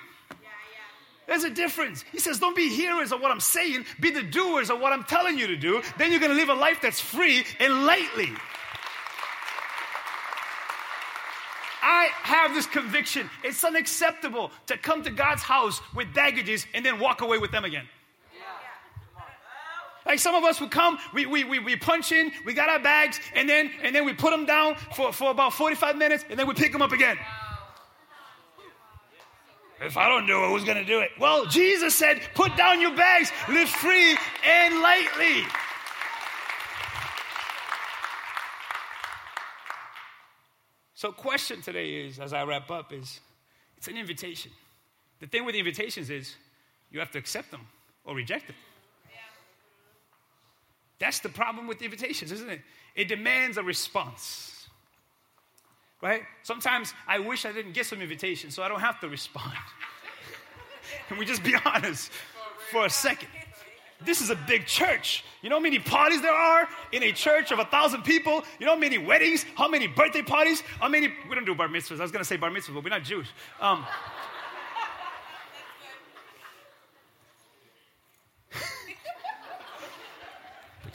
There's 1.27 1.43
a 1.43 1.49
difference. 1.49 2.03
He 2.11 2.19
says, 2.19 2.39
Don't 2.39 2.55
be 2.55 2.69
hearers 2.69 3.11
of 3.11 3.21
what 3.21 3.31
I'm 3.31 3.39
saying, 3.39 3.85
be 3.99 4.11
the 4.11 4.21
doers 4.21 4.69
of 4.69 4.79
what 4.79 4.91
I'm 4.91 5.03
telling 5.05 5.39
you 5.39 5.47
to 5.47 5.55
do. 5.55 5.81
Then 5.97 6.11
you're 6.11 6.19
going 6.19 6.31
to 6.31 6.37
live 6.37 6.49
a 6.49 6.53
life 6.53 6.79
that's 6.81 6.99
free 6.99 7.45
and 7.59 7.85
lightly. 7.85 8.29
I 11.81 12.09
have 12.21 12.53
this 12.53 12.67
conviction. 12.67 13.29
It's 13.43 13.63
unacceptable 13.63 14.51
to 14.67 14.77
come 14.77 15.03
to 15.03 15.09
God's 15.09 15.41
house 15.41 15.81
with 15.95 16.13
baggages 16.13 16.65
and 16.73 16.85
then 16.85 16.99
walk 16.99 17.21
away 17.21 17.37
with 17.37 17.51
them 17.51 17.65
again. 17.65 17.87
Like 20.05 20.19
some 20.19 20.35
of 20.35 20.43
us 20.43 20.59
would 20.59 20.71
come, 20.71 20.97
we, 21.13 21.25
we, 21.25 21.43
we, 21.43 21.59
we 21.59 21.75
punch 21.75 22.11
in, 22.11 22.31
we 22.45 22.53
got 22.53 22.69
our 22.69 22.79
bags, 22.79 23.19
and 23.35 23.47
then, 23.47 23.71
and 23.83 23.95
then 23.95 24.05
we 24.05 24.13
put 24.13 24.31
them 24.31 24.45
down 24.45 24.75
for, 24.95 25.13
for 25.13 25.31
about 25.31 25.53
45 25.53 25.95
minutes, 25.95 26.25
and 26.29 26.39
then 26.39 26.47
we 26.47 26.53
pick 26.53 26.71
them 26.71 26.81
up 26.81 26.91
again. 26.91 27.17
If 29.79 29.97
I 29.97 30.07
don't 30.07 30.27
do 30.27 30.43
it, 30.43 30.49
who's 30.49 30.63
going 30.63 30.77
to 30.77 30.85
do 30.85 30.99
it? 30.99 31.09
Well, 31.19 31.45
Jesus 31.47 31.95
said, 31.95 32.21
put 32.35 32.55
down 32.55 32.81
your 32.81 32.95
bags, 32.95 33.31
live 33.49 33.69
free 33.69 34.15
and 34.45 34.81
lightly. 34.81 35.43
So, 40.93 41.11
question 41.11 41.63
today 41.63 42.05
is, 42.05 42.19
as 42.19 42.31
I 42.31 42.43
wrap 42.43 42.69
up, 42.69 42.93
is 42.93 43.19
it's 43.75 43.87
an 43.87 43.97
invitation. 43.97 44.51
The 45.19 45.25
thing 45.25 45.45
with 45.45 45.55
invitations 45.55 46.11
is 46.11 46.35
you 46.91 46.99
have 46.99 47.09
to 47.11 47.17
accept 47.17 47.49
them 47.49 47.61
or 48.05 48.13
reject 48.13 48.45
them. 48.45 48.55
That's 51.01 51.19
the 51.19 51.29
problem 51.29 51.65
with 51.65 51.81
invitations, 51.81 52.31
isn't 52.31 52.49
it? 52.49 52.61
It 52.95 53.07
demands 53.07 53.57
a 53.57 53.63
response. 53.63 54.67
Right? 55.99 56.21
Sometimes 56.43 56.93
I 57.07 57.17
wish 57.17 57.43
I 57.43 57.51
didn't 57.51 57.73
get 57.73 57.87
some 57.87 58.01
invitations 58.01 58.53
so 58.53 58.61
I 58.61 58.69
don't 58.69 58.79
have 58.79 58.99
to 59.01 59.09
respond. 59.09 59.51
Can 61.07 61.17
we 61.17 61.25
just 61.25 61.43
be 61.43 61.55
honest 61.65 62.11
for 62.69 62.85
a 62.85 62.89
second? 62.89 63.29
This 64.05 64.21
is 64.21 64.29
a 64.29 64.35
big 64.35 64.67
church. 64.67 65.23
You 65.41 65.49
know 65.49 65.55
how 65.55 65.61
many 65.61 65.79
parties 65.79 66.21
there 66.21 66.33
are 66.33 66.67
in 66.91 67.01
a 67.01 67.11
church 67.11 67.51
of 67.51 67.57
a 67.57 67.65
thousand 67.65 68.03
people? 68.03 68.43
You 68.59 68.67
know 68.67 68.73
how 68.73 68.79
many 68.79 68.99
weddings? 68.99 69.43
How 69.55 69.67
many 69.67 69.87
birthday 69.87 70.21
parties? 70.21 70.61
How 70.79 70.87
many? 70.87 71.07
We 71.29 71.35
don't 71.35 71.45
do 71.45 71.55
bar 71.55 71.67
mitzvahs. 71.67 71.99
I 71.99 72.03
was 72.03 72.11
going 72.11 72.23
to 72.23 72.27
say 72.27 72.37
bar 72.37 72.51
mitzvahs, 72.51 72.73
but 72.73 72.83
we're 72.83 72.89
not 72.89 73.03
Jewish. 73.03 73.29
Um, 73.59 73.85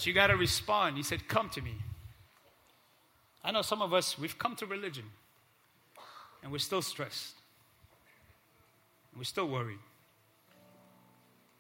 you 0.05 0.13
got 0.13 0.27
to 0.27 0.37
respond. 0.37 0.97
He 0.97 1.03
said, 1.03 1.27
Come 1.29 1.49
to 1.51 1.63
me. 1.63 1.75
I 3.43 3.53
know 3.53 3.63
some 3.63 3.81
of 3.81 3.95
us, 3.95 4.19
we've 4.19 4.37
come 4.37 4.57
to 4.57 4.67
religion 4.67 5.05
and 6.43 6.51
we're 6.51 6.59
still 6.59 6.83
stressed. 6.83 7.35
We're 9.17 9.25
still 9.25 9.49
worried. 9.49 9.79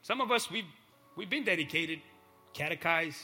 Some 0.02 0.20
of 0.20 0.30
us, 0.30 0.50
we've, 0.50 0.66
we've 1.16 1.30
been 1.30 1.44
dedicated, 1.44 2.00
catechized. 2.52 3.18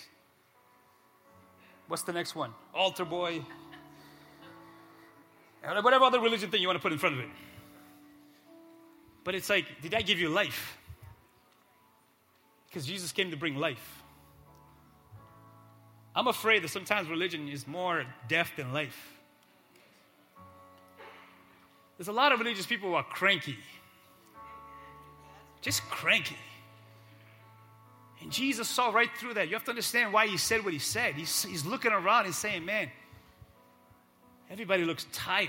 What's 1.88 2.05
the 2.05 2.12
next 2.12 2.35
one? 2.35 2.53
Altar 2.72 3.05
boy. 3.05 3.42
Whatever 5.62 6.05
other 6.05 6.20
religion 6.20 6.51
thing 6.51 6.61
you 6.61 6.68
want 6.68 6.79
to 6.79 6.83
put 6.83 6.92
in 6.92 6.98
front 6.98 7.16
of 7.16 7.20
it. 7.20 7.31
But 9.25 9.35
it's 9.35 9.51
like, 9.51 9.66
did 9.83 9.94
I 9.94 10.03
give 10.03 10.18
you 10.18 10.29
life? 10.29 10.79
Because 12.68 12.87
Jesus 12.87 13.12
came 13.12 13.31
to 13.31 13.37
bring 13.37 13.57
life. 13.57 14.01
I'm 16.14 16.27
afraid 16.27 16.62
that 16.62 16.68
sometimes 16.68 17.09
religion 17.09 17.48
is 17.48 17.66
more 17.66 18.05
death 18.29 18.53
than 18.57 18.72
life. 18.72 19.18
There's 21.96 22.09
a 22.09 22.12
lot 22.12 22.33
of 22.33 22.40
religious 22.40 22.66
people 22.66 22.90
who 22.90 22.94
are 22.96 23.05
cranky, 23.05 23.57
just 25.61 25.83
cranky. 25.85 26.37
And 28.20 28.31
Jesus 28.31 28.68
saw 28.68 28.90
right 28.90 29.11
through 29.16 29.35
that. 29.35 29.48
You 29.48 29.55
have 29.55 29.64
to 29.64 29.70
understand 29.70 30.12
why 30.12 30.27
he 30.27 30.37
said 30.37 30.64
what 30.64 30.72
he 30.72 30.79
said. 30.79 31.14
He's, 31.14 31.42
he's 31.42 31.66
looking 31.66 31.92
around 31.92 32.27
and 32.27 32.35
saying, 32.35 32.64
Man, 32.64 32.88
everybody 34.51 34.85
looks 34.85 35.07
tired. 35.12 35.48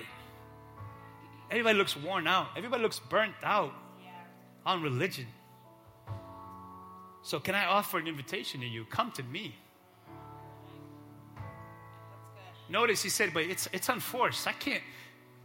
Everybody 1.51 1.77
looks 1.77 1.95
worn 1.95 2.25
out. 2.25 2.47
Everybody 2.57 2.81
looks 2.81 2.99
burnt 2.99 3.35
out 3.43 3.73
on 4.65 4.81
religion. 4.81 5.27
So, 7.21 7.39
can 7.39 7.53
I 7.53 7.65
offer 7.65 7.99
an 7.99 8.07
invitation 8.07 8.61
to 8.61 8.67
you? 8.67 8.85
Come 8.85 9.11
to 9.11 9.23
me. 9.23 9.55
Notice 12.73 13.01
he 13.03 13.09
said, 13.09 13.29
but 13.35 13.43
it's, 13.43 13.69
it's 13.71 13.87
unforced. 13.87 14.47
I 14.47 14.53
can't, 14.53 14.81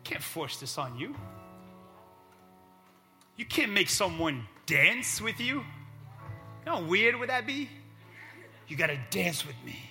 can't 0.02 0.22
force 0.22 0.56
this 0.56 0.78
on 0.78 0.98
you. 0.98 1.14
You 3.36 3.44
can't 3.44 3.70
make 3.70 3.90
someone 3.90 4.48
dance 4.64 5.20
with 5.20 5.38
you. 5.38 5.62
How 6.64 6.82
weird 6.82 7.16
would 7.16 7.28
that 7.28 7.46
be? 7.46 7.68
You 8.66 8.78
got 8.78 8.86
to 8.86 8.98
dance 9.10 9.46
with 9.46 9.56
me. 9.62 9.78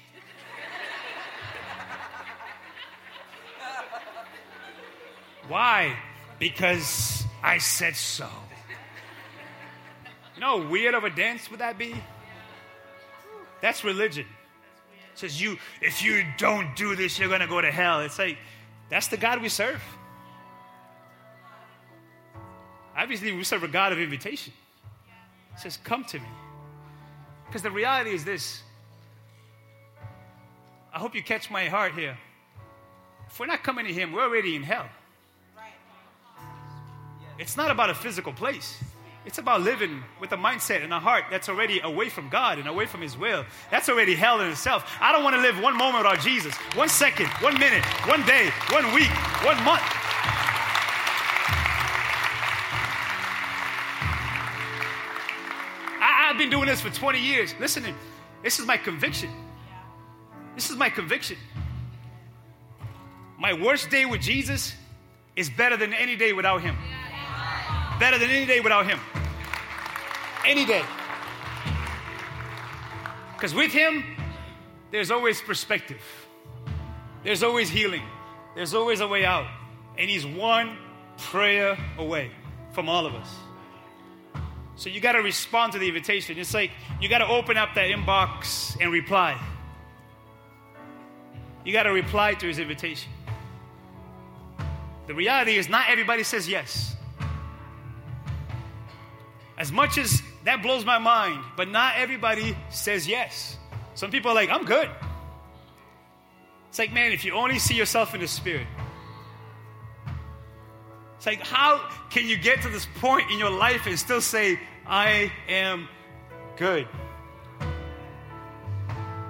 Why? 5.48 5.96
Because 6.40 7.24
I 7.44 7.60
said 7.60 7.96
so. 7.96 8.28
You 10.34 10.42
know 10.42 10.64
how 10.64 10.70
weird 10.70 10.96
of 10.96 11.04
a 11.04 11.12
dance 11.12 11.52
would 11.52 11.60
that 11.60 11.78
be? 11.78 11.94
That's 13.62 13.84
religion 13.84 14.26
says 15.20 15.42
you 15.42 15.58
if 15.82 16.04
you 16.04 16.24
don't 16.38 16.76
do 16.76 16.96
this 16.96 17.18
you're 17.18 17.28
going 17.28 17.42
to 17.42 17.48
go 17.48 17.62
to 17.62 17.72
hell. 17.72 18.02
It's 18.02 18.20
like 18.20 18.38
that's 18.90 19.08
the 19.08 19.18
god 19.18 19.42
we 19.42 19.50
serve. 19.50 19.82
Obviously 22.96 23.32
we 23.32 23.44
serve 23.44 23.64
a 23.64 23.68
god 23.68 23.92
of 23.92 24.00
invitation. 24.00 24.54
He 25.54 25.60
says 25.60 25.78
come 25.84 26.04
to 26.06 26.20
me. 26.20 26.28
Because 27.46 27.62
the 27.62 27.72
reality 27.72 28.12
is 28.12 28.26
this. 28.26 28.62
I 30.94 31.00
hope 31.00 31.16
you 31.16 31.24
catch 31.24 31.52
my 31.52 31.66
heart 31.66 31.94
here. 31.94 32.18
If 33.28 33.40
we're 33.40 33.46
not 33.46 33.64
coming 33.64 33.86
to 33.86 33.94
him 33.94 34.12
we're 34.12 34.24
already 34.24 34.56
in 34.56 34.64
hell. 34.64 34.88
It's 37.40 37.56
not 37.56 37.70
about 37.70 37.92
a 37.92 37.96
physical 37.96 38.34
place 38.34 38.84
it's 39.28 39.40
about 39.40 39.60
living 39.60 40.02
with 40.22 40.32
a 40.32 40.38
mindset 40.38 40.86
and 40.86 40.94
a 40.94 41.00
heart 41.00 41.26
that's 41.30 41.50
already 41.50 41.82
away 41.82 42.08
from 42.08 42.30
God 42.30 42.60
and 42.60 42.68
away 42.68 42.86
from 42.86 43.02
His 43.02 43.18
will. 43.18 43.44
That's 43.70 43.90
already 43.90 44.16
hell 44.16 44.40
in 44.40 44.50
itself. 44.50 44.90
I 45.02 45.12
don't 45.12 45.22
want 45.22 45.36
to 45.36 45.42
live 45.42 45.60
one 45.60 45.76
moment 45.78 46.06
without 46.06 46.24
Jesus, 46.24 46.56
one 46.76 46.88
second, 46.88 47.28
one 47.42 47.60
minute, 47.60 47.84
one 48.08 48.26
day, 48.26 48.50
one 48.72 48.86
week, 48.94 49.10
one 49.44 49.62
month. 49.66 49.84
I, 56.00 56.30
have 56.30 56.38
been 56.38 56.50
doing 56.50 56.68
this 56.68 56.80
for 56.80 56.90
20 56.90 57.20
years. 57.20 57.54
Listen, 57.60 57.84
this 58.44 58.60
is 58.60 58.66
my 58.66 58.78
conviction. 58.78 59.30
This 60.56 60.70
is 60.70 60.78
my 60.78 60.90
conviction. 60.90 61.36
My 63.38 63.52
worst 63.52 63.90
day 63.90 64.06
with 64.06 64.22
Jesus 64.22 64.74
is 65.36 65.50
better 65.50 65.76
than 65.76 65.94
any 65.94 66.16
day 66.16 66.32
without 66.32 66.62
Him. 66.62 66.78
Better 68.00 68.18
than 68.18 68.30
any 68.30 68.46
day 68.46 68.62
without 68.62 68.86
Him 68.86 69.00
any 70.48 70.66
day. 70.66 70.84
Because 73.34 73.54
with 73.54 73.72
Him, 73.72 74.04
there's 74.92 75.12
always 75.12 75.42
perspective, 75.42 76.02
there's 77.24 77.44
always 77.44 77.70
healing, 77.70 78.04
there's 78.56 78.74
always 78.74 79.02
a 79.02 79.08
way 79.08 79.26
out. 79.26 79.48
And 79.98 80.10
He's 80.10 80.26
one 80.26 80.78
prayer 81.18 81.78
away 81.98 82.32
from 82.72 82.90
all 82.90 83.06
of 83.06 83.14
us. 83.14 83.30
So 84.76 84.90
you 84.90 85.02
got 85.02 85.14
to 85.14 85.22
respond 85.24 85.74
to 85.74 85.80
the 85.80 85.88
invitation. 85.88 86.38
It's 86.38 86.54
like 86.54 86.72
you 87.02 87.10
got 87.10 87.18
to 87.18 87.28
open 87.28 87.58
up 87.58 87.74
that 87.74 87.90
inbox 87.90 88.78
and 88.80 88.92
reply. 88.92 89.40
You 91.66 91.74
got 91.74 91.84
to 91.84 91.92
reply 91.92 92.36
to 92.36 92.48
his 92.48 92.60
invitation. 92.60 93.12
The 95.08 95.14
reality 95.14 95.58
is, 95.58 95.68
not 95.68 95.90
everybody 95.90 96.24
says 96.24 96.48
yes. 96.48 96.96
As 99.58 99.72
much 99.72 99.98
as 99.98 100.22
that 100.48 100.64
blows 100.64 100.86
my 100.86 100.98
mind. 100.98 101.44
But 101.58 101.68
not 101.68 101.98
everybody 101.98 102.56
says 102.70 103.06
yes. 103.06 103.58
Some 103.96 104.12
people 104.12 104.32
are 104.32 104.34
like, 104.34 104.50
I'm 104.50 104.64
good. 104.64 104.90
It's 106.70 106.80
like, 106.80 106.94
man, 106.94 107.12
if 107.12 107.26
you 107.26 107.34
only 107.34 107.60
see 107.60 107.76
yourself 107.76 108.16
in 108.16 108.22
the 108.22 108.30
spirit. 108.30 108.66
It's 111.18 111.26
like, 111.26 111.42
how 111.42 111.82
can 112.10 112.30
you 112.30 112.38
get 112.38 112.62
to 112.62 112.70
this 112.70 112.88
point 113.02 113.30
in 113.30 113.38
your 113.40 113.50
life 113.50 113.88
and 113.88 114.00
still 114.00 114.22
say, 114.22 114.58
I 114.86 115.34
am 115.50 115.90
good? 116.56 116.88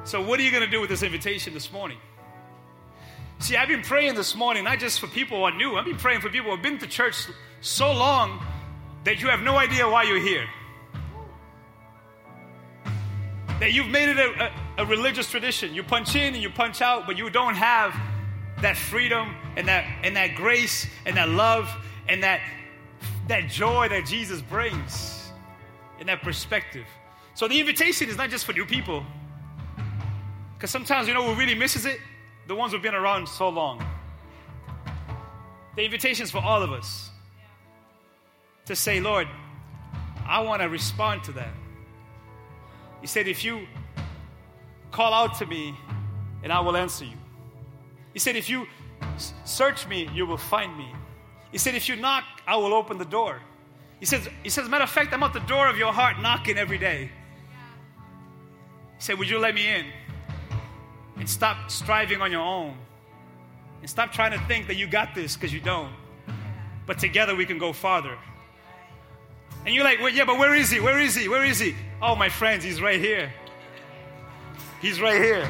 So, 0.04 0.22
what 0.22 0.40
are 0.40 0.44
you 0.44 0.52
going 0.52 0.64
to 0.64 0.70
do 0.70 0.80
with 0.80 0.92
this 0.92 1.02
invitation 1.02 1.52
this 1.52 1.72
morning? 1.72 1.98
See, 3.40 3.56
I've 3.56 3.70
been 3.70 3.82
praying 3.82 4.14
this 4.14 4.36
morning, 4.36 4.66
not 4.66 4.78
just 4.78 5.00
for 5.00 5.08
people 5.08 5.40
who 5.40 5.44
are 5.46 5.56
new, 5.56 5.78
I've 5.78 5.86
been 5.86 5.98
praying 5.98 6.22
for 6.22 6.30
people 6.30 6.52
who 6.52 6.58
have 6.58 6.64
been 6.64 6.78
to 6.78 6.88
church 6.88 7.28
so 7.62 7.92
long 7.92 8.46
that 9.04 9.20
you 9.20 9.30
have 9.30 9.42
no 9.42 9.58
idea 9.58 9.90
why 9.90 10.04
you're 10.04 10.22
here. 10.22 10.46
That 13.60 13.74
you've 13.74 13.88
made 13.88 14.10
it 14.10 14.18
a, 14.18 14.52
a, 14.78 14.84
a 14.84 14.86
religious 14.86 15.30
tradition. 15.30 15.74
You 15.74 15.84
punch 15.84 16.16
in 16.16 16.34
and 16.34 16.44
you 16.44 16.50
punch 16.50 16.82
out, 16.82 17.08
but 17.08 17.18
you 17.18 17.30
don't 17.30 17.56
have 17.56 17.96
that 18.62 18.78
freedom 18.78 19.36
and 19.56 19.68
that, 19.68 19.86
and 20.04 20.16
that 20.16 20.36
grace 20.36 20.88
and 21.06 21.18
that 21.18 21.30
love 21.30 21.70
and 22.08 22.24
that, 22.24 22.42
that 23.28 23.50
joy 23.50 23.90
that 23.90 24.06
Jesus 24.06 24.42
brings 24.42 25.32
and 26.00 26.08
that 26.10 26.22
perspective. 26.22 26.86
So 27.34 27.48
the 27.48 27.60
invitation 27.60 28.10
is 28.10 28.18
not 28.18 28.30
just 28.30 28.46
for 28.46 28.54
new 28.54 28.66
people. 28.66 29.04
Because 30.56 30.72
sometimes, 30.72 31.08
you 31.08 31.14
know, 31.14 31.24
who 31.24 31.40
really 31.40 31.56
misses 31.56 31.86
it? 31.86 32.00
The 32.48 32.56
ones 32.56 32.74
who've 32.74 32.82
been 32.82 32.96
around 32.96 33.28
so 33.28 33.50
long. 33.50 33.86
The 35.76 35.84
invitation 35.84 36.24
is 36.24 36.32
for 36.32 36.40
all 36.40 36.64
of 36.64 36.72
us 36.72 37.12
to 38.66 38.76
say, 38.76 39.00
Lord, 39.00 39.28
I 40.28 40.42
want 40.42 40.62
to 40.62 40.70
respond 40.70 41.24
to 41.26 41.32
that. 41.34 41.54
He 43.02 43.08
said, 43.08 43.28
if 43.28 43.44
you 43.44 43.68
call 44.92 45.14
out 45.14 45.38
to 45.40 45.46
me, 45.46 45.76
and 46.44 46.52
I 46.52 46.60
will 46.60 46.78
answer 46.78 47.06
you. 47.06 47.18
He 48.14 48.20
said, 48.20 48.36
if 48.36 48.50
you 48.50 48.68
search 49.46 49.88
me, 49.88 50.10
you 50.14 50.26
will 50.26 50.38
find 50.38 50.76
me. 50.78 50.92
He 51.52 51.58
said, 51.58 51.76
if 51.76 51.88
you 51.88 51.96
knock, 51.96 52.24
I 52.48 52.56
will 52.56 52.74
open 52.74 52.98
the 52.98 53.06
door. 53.06 53.42
He 54.00 54.06
says, 54.06 54.28
he 54.44 54.50
says, 54.50 54.70
matter 54.70 54.84
of 54.84 54.90
fact, 54.90 55.14
I'm 55.14 55.24
at 55.24 55.34
the 55.34 55.40
door 55.42 55.68
of 55.68 55.78
your 55.78 55.92
heart 55.92 56.20
knocking 56.20 56.58
every 56.58 56.78
day. 56.78 57.10
He 58.98 59.04
said, 59.04 59.18
Would 59.20 59.30
you 59.30 59.40
let 59.40 59.54
me 59.54 59.68
in? 59.68 59.86
And 61.18 61.30
stop 61.30 61.72
striving 61.72 62.22
on 62.22 62.32
your 62.32 62.42
own. 62.42 62.78
And 63.82 63.90
stop 63.90 64.12
trying 64.12 64.32
to 64.32 64.40
think 64.46 64.68
that 64.68 64.76
you 64.76 64.88
got 64.88 65.16
this 65.16 65.36
because 65.36 65.54
you 65.54 65.60
don't. 65.60 65.94
But 66.86 67.00
together 67.00 67.36
we 67.36 67.46
can 67.46 67.58
go 67.58 67.74
farther. 67.74 68.18
And 69.66 69.74
you're 69.74 69.84
like, 69.84 70.00
well, 70.00 70.10
yeah, 70.10 70.26
but 70.26 70.38
where 70.40 70.56
is 70.56 70.70
he? 70.72 70.80
Where 70.80 71.00
is 71.00 71.16
he? 71.16 71.28
Where 71.28 71.44
is 71.44 71.60
he? 71.60 71.76
Oh, 72.02 72.16
my 72.16 72.30
friends, 72.30 72.64
he's 72.64 72.82
right 72.82 73.00
here. 73.00 73.34
He's 74.82 75.02
right 75.02 75.20
here. 75.22 75.46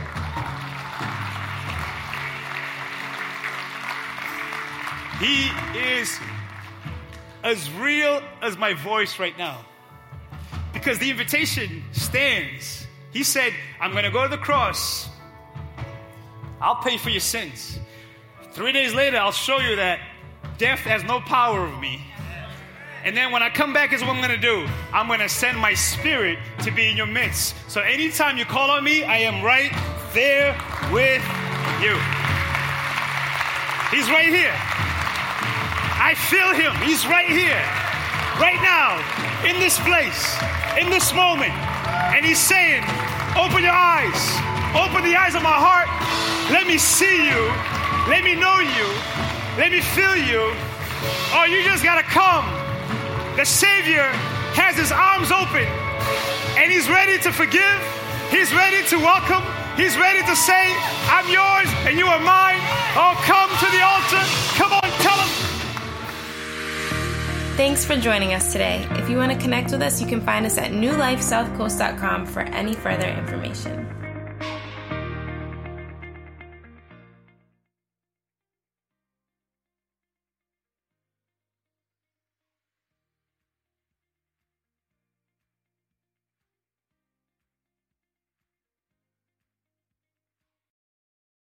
He 5.19 5.49
is 5.77 6.17
as 7.43 7.69
real 7.73 8.21
as 8.41 8.57
my 8.57 8.73
voice 8.73 9.19
right 9.19 9.37
now. 9.37 9.65
Because 10.71 10.99
the 10.99 11.09
invitation 11.09 11.83
stands. 11.91 12.87
He 13.11 13.23
said, 13.23 13.51
I'm 13.81 13.91
going 13.91 14.05
to 14.05 14.11
go 14.11 14.23
to 14.23 14.29
the 14.29 14.37
cross. 14.37 15.09
I'll 16.61 16.81
pay 16.81 16.97
for 16.97 17.09
your 17.09 17.19
sins. 17.19 17.79
Three 18.51 18.71
days 18.71 18.93
later, 18.93 19.17
I'll 19.17 19.31
show 19.31 19.59
you 19.59 19.75
that 19.75 19.99
death 20.57 20.79
has 20.79 21.03
no 21.03 21.19
power 21.19 21.59
over 21.59 21.77
me. 21.77 22.01
And 23.07 23.15
then 23.15 23.31
when 23.31 23.41
I 23.41 23.49
come 23.49 23.71
back, 23.71 23.93
is 23.93 24.01
what 24.01 24.09
I'm 24.09 24.17
going 24.17 24.35
to 24.35 24.35
do. 24.35 24.67
I'm 24.91 25.07
going 25.07 25.21
to 25.21 25.29
send 25.29 25.57
my 25.57 25.73
spirit 25.73 26.39
to 26.63 26.71
be 26.71 26.89
in 26.89 26.97
your 26.97 27.05
midst. 27.07 27.55
So 27.71 27.79
anytime 27.79 28.35
you 28.35 28.43
call 28.43 28.69
on 28.69 28.83
me, 28.83 29.05
I 29.05 29.19
am 29.19 29.41
right 29.41 29.71
there 30.11 30.51
with 30.91 31.23
you. 31.79 31.95
He's 33.95 34.11
right 34.11 34.27
here. 34.27 34.51
I 34.51 36.19
feel 36.27 36.51
him. 36.51 36.75
He's 36.83 37.07
right 37.07 37.29
here, 37.31 37.63
right 38.43 38.59
now, 38.59 38.99
in 39.47 39.55
this 39.63 39.79
place, 39.87 40.35
in 40.75 40.89
this 40.89 41.13
moment. 41.15 41.55
And 42.11 42.25
he's 42.25 42.39
saying, 42.43 42.83
Open 43.39 43.63
your 43.63 43.71
eyes, 43.71 44.19
open 44.75 45.07
the 45.07 45.15
eyes 45.15 45.33
of 45.33 45.43
my 45.43 45.55
heart. 45.55 45.87
Let 46.51 46.67
me 46.67 46.77
see 46.77 47.23
you. 47.23 47.39
Let 48.11 48.25
me 48.25 48.35
know 48.35 48.59
you. 48.59 48.87
Let 49.55 49.71
me 49.71 49.79
feel 49.79 50.17
you. 50.17 50.51
Oh, 51.31 51.47
you 51.47 51.63
just 51.63 51.85
got 51.85 51.95
to 51.95 52.03
come. 52.03 52.66
The 53.37 53.45
Savior 53.45 54.01
has 54.57 54.75
his 54.75 54.91
arms 54.91 55.29
open 55.29 55.61
and 56.57 56.71
he's 56.71 56.89
ready 56.89 57.19
to 57.19 57.31
forgive. 57.31 57.79
He's 58.31 58.51
ready 58.51 58.83
to 58.87 58.97
welcome. 58.97 59.43
He's 59.77 59.95
ready 59.95 60.25
to 60.25 60.35
say, 60.35 60.73
I'm 61.05 61.29
yours 61.29 61.69
and 61.85 61.99
you 61.99 62.07
are 62.07 62.19
mine. 62.19 62.57
Oh, 62.97 63.13
come 63.29 63.47
to 63.61 63.69
the 63.69 63.83
altar. 63.85 64.25
Come 64.57 64.73
on, 64.73 64.89
tell 65.05 65.19
him. 65.21 65.29
Thanks 67.57 67.85
for 67.85 67.95
joining 67.95 68.33
us 68.33 68.51
today. 68.51 68.87
If 68.93 69.07
you 69.07 69.17
want 69.17 69.31
to 69.31 69.37
connect 69.37 69.69
with 69.69 69.83
us, 69.83 70.01
you 70.01 70.07
can 70.07 70.19
find 70.21 70.43
us 70.43 70.57
at 70.57 70.71
newlifesouthcoast.com 70.71 72.25
for 72.25 72.41
any 72.41 72.73
further 72.73 73.07
information. 73.07 73.96